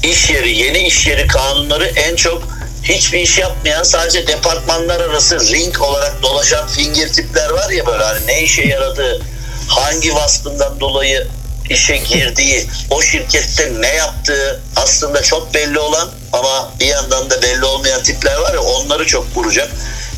iş 0.04 0.30
yeri, 0.30 0.58
yeni 0.58 0.88
iş 0.88 1.08
yeri 1.08 1.28
kanunları 1.28 1.86
en 1.86 2.16
çok 2.16 2.44
hiçbir 2.84 3.20
iş 3.20 3.38
yapmayan 3.38 3.84
sadece 3.84 4.28
departmanlar 4.28 5.00
arası 5.02 5.40
ring 5.40 5.82
olarak 5.82 6.24
dolaşan 6.24 6.68
finger 6.68 7.14
tipler 7.14 7.50
var 7.50 7.70
ya 7.70 7.86
böyle 7.86 8.04
hani 8.04 8.28
ne 8.28 8.42
işe 8.44 8.62
yaradığı, 8.62 9.22
hangi 9.68 10.16
vasfından 10.16 10.80
dolayı 10.80 11.28
işe 11.70 11.98
girdiği, 11.98 12.68
o 12.90 13.02
şirkette 13.02 13.82
ne 13.82 13.94
yaptığı 13.94 14.62
aslında 14.76 15.22
çok 15.22 15.54
belli 15.54 15.80
olan 15.80 16.10
ama 16.34 16.72
bir 16.80 16.86
yandan 16.86 17.30
da 17.30 17.42
belli 17.42 17.66
olmayan 17.66 18.04
tipler 18.04 18.38
var 18.38 18.54
ya 18.54 18.62
onları 18.62 19.06
çok 19.06 19.38
vuracak. 19.38 19.70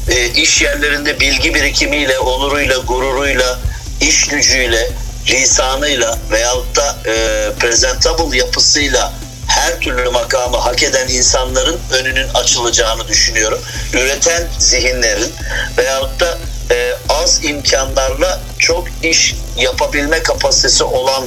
E, 0.09 0.27
iş 0.29 0.61
yerlerinde 0.61 1.19
bilgi 1.19 1.53
birikimiyle, 1.53 2.19
onuruyla, 2.19 2.77
gururuyla, 2.77 3.59
iş 4.01 4.27
gücüyle, 4.27 4.91
lisanıyla 5.29 6.17
veyahut 6.31 6.75
da 6.75 6.97
e, 7.05 7.13
presentable 7.59 8.37
yapısıyla 8.37 9.13
her 9.47 9.79
türlü 9.79 10.09
makamı 10.09 10.57
hak 10.57 10.83
eden 10.83 11.07
insanların 11.07 11.79
önünün 11.91 12.27
açılacağını 12.33 13.07
düşünüyorum. 13.07 13.61
Üreten 13.93 14.47
zihinlerin 14.59 15.33
veyahut 15.77 16.19
da 16.19 16.37
e, 16.71 16.93
az 17.09 17.43
imkanlarla 17.43 18.41
çok 18.59 18.87
iş 19.03 19.35
yapabilme 19.57 20.23
kapasitesi 20.23 20.83
olan 20.83 21.23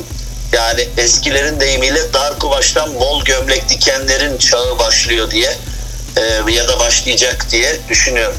yani 0.53 0.89
eskilerin 0.97 1.61
deyimiyle 1.61 2.13
dar 2.13 2.39
kumaştan 2.39 2.95
bol 2.95 3.25
gömlek 3.25 3.69
dikenlerin 3.69 4.39
çağı 4.39 4.79
başlıyor 4.79 5.31
diye 5.31 5.55
e, 6.17 6.53
ya 6.53 6.69
da 6.69 6.79
başlayacak 6.79 7.47
diye 7.51 7.77
düşünüyorum. 7.89 8.37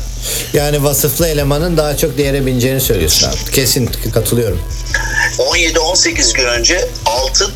Yani 0.54 0.84
vasıflı 0.84 1.28
elemanın 1.28 1.78
daha 1.78 1.98
çok 1.98 2.18
değere 2.18 2.46
bineceğini 2.46 2.82
söylüyorsun 2.82 3.28
abi. 3.30 3.52
Kesin 3.52 3.86
katılıyorum. 4.14 4.62
17-18 5.38 6.34
gün 6.34 6.46
önce 6.46 6.90
altın 7.06 7.52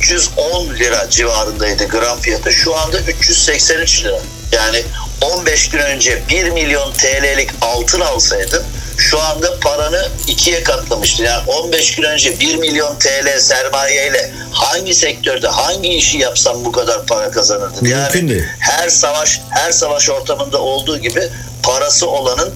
310 0.00 0.74
lira 0.74 1.10
civarındaydı 1.10 1.88
gram 1.88 2.20
fiyatı. 2.20 2.52
Şu 2.52 2.76
anda 2.76 3.00
383 3.00 4.04
lira. 4.04 4.20
Yani 4.52 4.82
15 5.20 5.68
gün 5.68 5.78
önce 5.78 6.22
1 6.28 6.50
milyon 6.50 6.92
TL'lik 6.92 7.50
altın 7.60 8.00
alsaydın 8.00 8.62
şu 8.98 9.20
anda 9.20 9.60
paranı 9.60 10.08
ikiye 10.26 10.62
katlamıştı. 10.62 11.22
Yani 11.22 11.42
15 11.50 11.94
gün 11.96 12.02
önce 12.02 12.40
1 12.40 12.56
milyon 12.56 12.98
TL 12.98 13.38
sermayeyle 13.38 14.30
hangi 14.52 14.94
sektörde 14.94 15.48
hangi 15.48 15.88
işi 15.88 16.18
yapsam 16.18 16.64
bu 16.64 16.72
kadar 16.72 17.06
para 17.06 17.30
kazanırdın? 17.30 17.82
Mümkün 17.82 18.28
yani 18.28 18.44
her 18.58 18.88
savaş 18.88 19.40
her 19.50 19.72
savaş 19.72 20.10
ortamında 20.10 20.62
olduğu 20.62 20.98
gibi 20.98 21.28
parası 21.62 22.08
olanın 22.10 22.54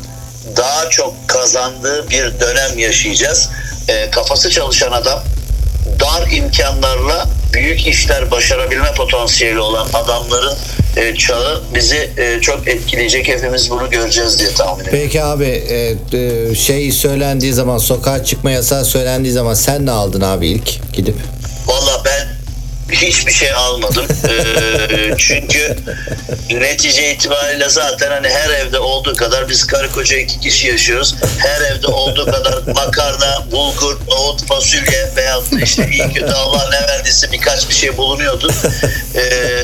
daha 0.56 0.90
çok 0.90 1.14
kazandığı 1.26 2.10
bir 2.10 2.40
dönem 2.40 2.78
yaşayacağız. 2.78 3.48
Ee, 3.88 4.10
kafası 4.10 4.50
çalışan 4.50 4.92
adam 4.92 5.22
dar 6.00 6.30
imkanlarla 6.30 7.26
büyük 7.52 7.86
işler 7.86 8.30
başarabilme 8.30 8.92
potansiyeli 8.96 9.58
olan 9.60 9.88
adamların 9.94 10.56
e, 10.96 11.14
çağı 11.14 11.62
bizi 11.74 12.10
e, 12.16 12.40
çok 12.40 12.68
etkileyecek. 12.68 13.28
Hepimiz 13.28 13.70
bunu 13.70 13.90
göreceğiz 13.90 14.38
diye 14.38 14.50
tahmin 14.54 14.84
ediyorum. 14.84 15.00
Peki 15.02 15.22
abi 15.22 15.44
e, 15.44 15.96
e, 16.18 16.54
şey 16.54 16.92
söylendiği 16.92 17.52
zaman 17.52 17.78
sokağa 17.78 18.24
çıkma 18.24 18.50
yasağı 18.50 18.84
söylendiği 18.84 19.32
zaman 19.32 19.54
sen 19.54 19.86
ne 19.86 19.90
aldın 19.90 20.20
abi 20.20 20.48
ilk 20.48 20.92
gidip? 20.92 21.16
Valla 21.66 22.02
ben 22.04 22.28
hiçbir 22.96 23.32
şey 23.32 23.52
almadım. 23.52 24.06
Ee, 24.28 25.14
çünkü 25.18 25.76
netice 26.50 27.12
itibariyle 27.12 27.68
zaten 27.68 28.10
hani 28.10 28.28
her 28.28 28.50
evde 28.50 28.78
olduğu 28.78 29.16
kadar 29.16 29.48
biz 29.48 29.66
karı 29.66 29.92
koca 29.92 30.16
iki 30.16 30.40
kişi 30.40 30.68
yaşıyoruz. 30.68 31.14
Her 31.38 31.60
evde 31.60 31.86
olduğu 31.86 32.24
kadar 32.24 32.54
makarna, 32.74 33.44
bulgur, 33.52 33.96
nohut, 34.08 34.46
fasulye 34.46 35.12
veyahut 35.16 35.62
işte 35.62 35.90
iyi 35.92 36.12
kötü 36.12 36.32
Allah 36.32 36.70
ne 36.70 36.88
verdiyse 36.88 37.32
birkaç 37.32 37.68
bir 37.68 37.74
şey 37.74 37.96
bulunuyordu. 37.96 38.52
Ee, 39.14 39.20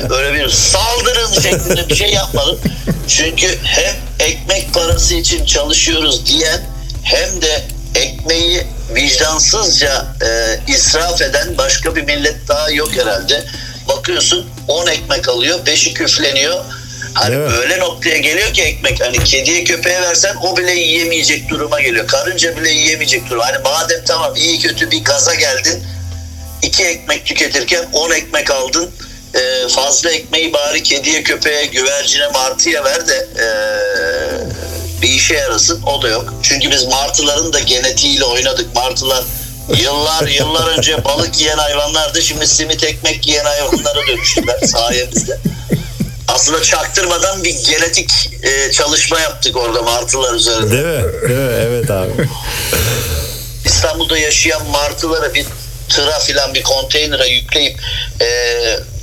öyle 0.09 0.33
bir 0.33 0.49
saldırın 0.49 1.41
şeklinde 1.41 1.89
bir 1.89 1.95
şey 1.95 2.09
yapmadım. 2.09 2.59
Çünkü 3.07 3.47
hem 3.63 3.95
ekmek 4.19 4.73
parası 4.73 5.15
için 5.15 5.45
çalışıyoruz 5.45 6.25
diyen 6.25 6.61
hem 7.03 7.41
de 7.41 7.61
ekmeği 7.95 8.67
vicdansızca 8.95 10.05
e, 10.21 10.59
israf 10.73 11.21
eden 11.21 11.57
başka 11.57 11.95
bir 11.95 12.01
millet 12.03 12.47
daha 12.47 12.71
yok 12.71 12.95
herhalde. 12.95 13.45
Bakıyorsun 13.87 14.49
10 14.67 14.87
ekmek 14.87 15.29
alıyor, 15.29 15.59
5'i 15.65 15.93
küfleniyor. 15.93 16.65
Hani 17.13 17.37
öyle 17.37 17.79
noktaya 17.79 18.17
geliyor 18.17 18.53
ki 18.53 18.61
ekmek 18.61 19.01
hani 19.01 19.23
kediye 19.23 19.63
köpeğe 19.63 20.01
versen 20.01 20.35
o 20.35 20.57
bile 20.57 20.71
yiyemeyecek 20.71 21.49
duruma 21.49 21.81
geliyor. 21.81 22.07
Karınca 22.07 22.57
bile 22.57 22.69
yiyemeyecek 22.69 23.29
durum. 23.29 23.41
Hani 23.41 23.57
madem 23.63 24.03
tamam 24.05 24.35
iyi 24.35 24.59
kötü 24.59 24.91
bir 24.91 25.03
gaza 25.03 25.35
geldin. 25.35 25.83
iki 26.61 26.83
ekmek 26.85 27.25
tüketirken 27.25 27.85
10 27.93 28.11
ekmek 28.11 28.51
aldın. 28.51 28.91
E, 29.33 29.67
fazla 29.67 30.11
ekmeği 30.11 30.53
bari 30.53 30.83
kediye 30.83 31.23
köpeğe 31.23 31.65
güvercine 31.65 32.27
martıya 32.27 32.83
ver 32.83 33.07
de 33.07 33.27
e, 33.37 33.47
bir 35.01 35.09
işe 35.09 35.33
yarasın 35.33 35.83
o 35.83 36.01
da 36.01 36.07
yok. 36.07 36.33
Çünkü 36.43 36.71
biz 36.71 36.85
martıların 36.85 37.53
da 37.53 37.59
genetiğiyle 37.59 38.23
oynadık. 38.23 38.75
Martılar 38.75 39.23
yıllar 39.77 40.27
yıllar 40.27 40.67
önce 40.77 41.03
balık 41.05 41.39
yiyen 41.39 41.57
hayvanlardı. 41.57 42.21
Şimdi 42.21 42.47
simit 42.47 42.83
ekmek 42.83 43.27
yiyen 43.27 43.45
hayvanlara 43.45 44.07
dönüştüler 44.07 44.59
sayemizde. 44.59 45.39
Aslında 46.27 46.63
çaktırmadan 46.63 47.43
bir 47.43 47.55
genetik 47.65 48.11
e, 48.43 48.71
çalışma 48.71 49.19
yaptık 49.19 49.57
orada 49.57 49.81
martılar 49.81 50.33
üzerinde. 50.33 50.71
Değil 50.71 50.85
mi? 50.85 51.29
Değil 51.29 51.39
mi? 51.39 51.55
Evet 51.67 51.91
abi. 51.91 52.11
İstanbul'da 53.65 54.17
yaşayan 54.17 54.65
martıları 54.69 55.33
bir 55.33 55.45
tıra 55.89 56.19
filan 56.19 56.53
bir 56.53 56.63
konteynere 56.63 57.27
yükleyip 57.27 57.79
e, 58.21 58.25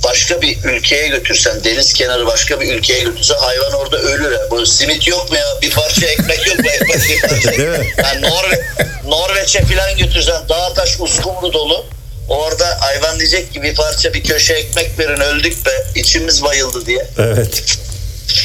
başka 0.03 0.41
bir 0.41 0.63
ülkeye 0.63 1.07
götürsen 1.07 1.63
deniz 1.63 1.93
kenarı 1.93 2.25
başka 2.25 2.61
bir 2.61 2.75
ülkeye 2.75 2.99
götürsen 3.03 3.35
hayvan 3.37 3.73
orada 3.73 3.97
ölür. 3.97 4.31
ya. 4.31 4.39
Bu 4.51 4.65
simit 4.65 5.07
yok 5.07 5.31
mu 5.31 5.37
ya? 5.37 5.45
Bir 5.61 5.71
parça 5.71 6.05
ekmek 6.07 6.47
yok 6.47 6.59
mu? 6.59 6.65
Ekmek 6.69 7.09
bir 7.09 7.21
parça. 7.21 7.51
Yani 7.97 8.21
Norve, 8.21 8.61
Norveç'e 9.05 9.65
filan 9.65 9.97
götürsen 9.97 10.49
dağ 10.49 10.73
taş 10.73 10.95
uskumru 10.99 11.53
dolu. 11.53 11.85
Orada 12.29 12.77
hayvan 12.81 13.19
diyecek 13.19 13.53
ki 13.53 13.61
bir 13.61 13.75
parça 13.75 14.13
bir 14.13 14.23
köşe 14.23 14.53
ekmek 14.53 14.99
verin 14.99 15.19
öldük 15.21 15.65
be 15.65 15.71
içimiz 15.95 16.43
bayıldı 16.43 16.85
diye. 16.85 17.07
Evet. 17.17 17.63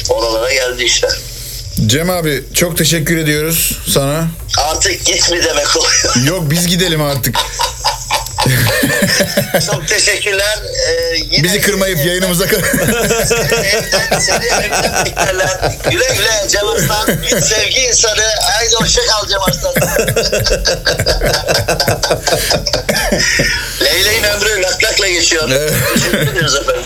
Oralara 0.09 0.53
geldi 0.53 0.83
işte. 0.83 1.07
Cem 1.87 2.09
abi 2.09 2.43
çok 2.53 2.77
teşekkür 2.77 3.17
ediyoruz 3.17 3.77
sana. 3.93 4.27
Artık 4.57 5.05
git 5.05 5.31
mi 5.31 5.43
demek 5.43 5.77
oluyor. 5.77 6.27
Yok 6.27 6.43
biz 6.51 6.67
gidelim 6.67 7.01
artık. 7.01 7.35
Çok 9.71 9.87
teşekkürler. 9.87 10.59
Ee, 10.87 11.15
yine 11.31 11.43
Bizi 11.43 11.61
kırmayıp 11.61 12.05
yayınımıza 12.05 12.45
evden, 12.45 14.19
seni 14.19 14.45
evden 14.45 15.05
beklerler. 15.05 15.49
Güle 15.91 16.07
güle 16.17 16.47
Cem 16.49 16.67
Arslan. 16.67 17.21
Git 17.29 17.45
sevgi 17.45 17.79
insanı. 17.81 18.23
Haydi 18.41 18.75
hoşça 18.75 19.01
kal 19.05 19.27
Cem 19.27 19.41
Arslan. 19.41 19.73
Leyla'nın 23.81 24.23
ömrü 24.23 24.61
lak 24.61 24.83
lakla 24.83 25.07
geçiyor. 25.07 25.49
Teşekkür 25.93 26.17
ederiz 26.17 26.55
efendim. 26.55 26.83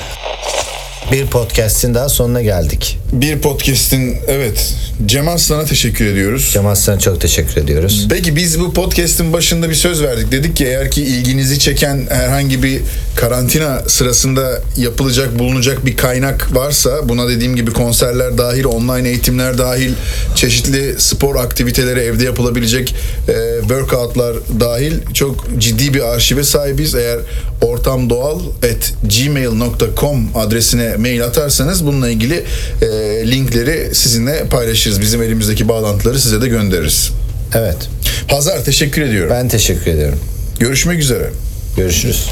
Bir 1.12 1.28
podcast'in 1.28 1.96
daha 1.96 2.10
sonuna 2.10 2.42
geldik. 2.42 2.98
Bir 3.22 3.40
podcast'in 3.40 4.16
evet 4.28 4.74
Cem 5.06 5.28
Aslan'a 5.28 5.66
teşekkür 5.66 6.06
ediyoruz. 6.06 6.50
Cem 6.54 6.68
Aslan'a 6.68 7.00
çok 7.00 7.22
teşekkür 7.22 7.62
ediyoruz. 7.62 8.08
Peki 8.10 8.36
biz 8.36 8.60
bu 8.60 8.74
podcast'in 8.74 9.34
başında 9.34 9.70
bir 9.70 9.76
söz 9.76 10.04
verdik. 10.04 10.32
Dedik 10.32 10.56
ki 10.56 10.66
eğer 10.66 10.92
ki 10.92 11.02
ilginizi 11.02 11.60
çeken 11.60 12.08
herhangi 12.10 12.64
bir 12.64 12.82
karantina 13.16 13.80
sırasında 13.88 14.62
yapılacak, 14.78 15.40
bulunacak 15.40 15.86
bir 15.86 15.98
kaynak 15.98 16.56
varsa 16.56 17.10
buna 17.10 17.30
dediğim 17.30 17.56
gibi 17.56 17.74
konserler 17.74 18.38
dahil, 18.38 18.66
online 18.66 19.10
eğitimler 19.10 19.58
dahil, 19.58 19.94
çeşitli 20.36 20.96
spor 20.98 21.36
aktiviteleri, 21.36 22.00
evde 22.00 22.24
yapılabilecek 22.24 22.96
e, 23.28 23.62
workoutlar 23.62 24.36
dahil 24.60 24.94
çok 25.14 25.46
ciddi 25.58 25.94
bir 25.94 26.02
arşive 26.02 26.44
sahibiz. 26.44 26.96
Eğer 26.96 27.20
ortam 27.62 28.10
doğal 28.10 28.40
at 28.40 28.94
gmail.com 29.18 30.30
adresine 30.36 30.96
mail 30.98 31.24
atarsanız 31.24 31.86
bununla 31.86 32.10
ilgili 32.10 32.44
e, 32.82 33.07
linkleri 33.08 33.96
sizinle 33.96 34.44
paylaşırız. 34.50 35.02
Bizim 35.02 35.22
elimizdeki 35.22 35.70
bağlantıları 35.70 36.20
size 36.20 36.42
de 36.42 36.48
göndeririz. 36.48 37.12
Evet. 37.56 37.78
Hazar 38.28 38.64
teşekkür 38.64 39.02
ediyorum. 39.02 39.32
Ben 39.36 39.48
teşekkür 39.48 39.92
ediyorum. 39.92 40.20
Görüşmek 40.60 41.00
üzere. 41.00 41.30
Görüşürüz. 41.78 42.30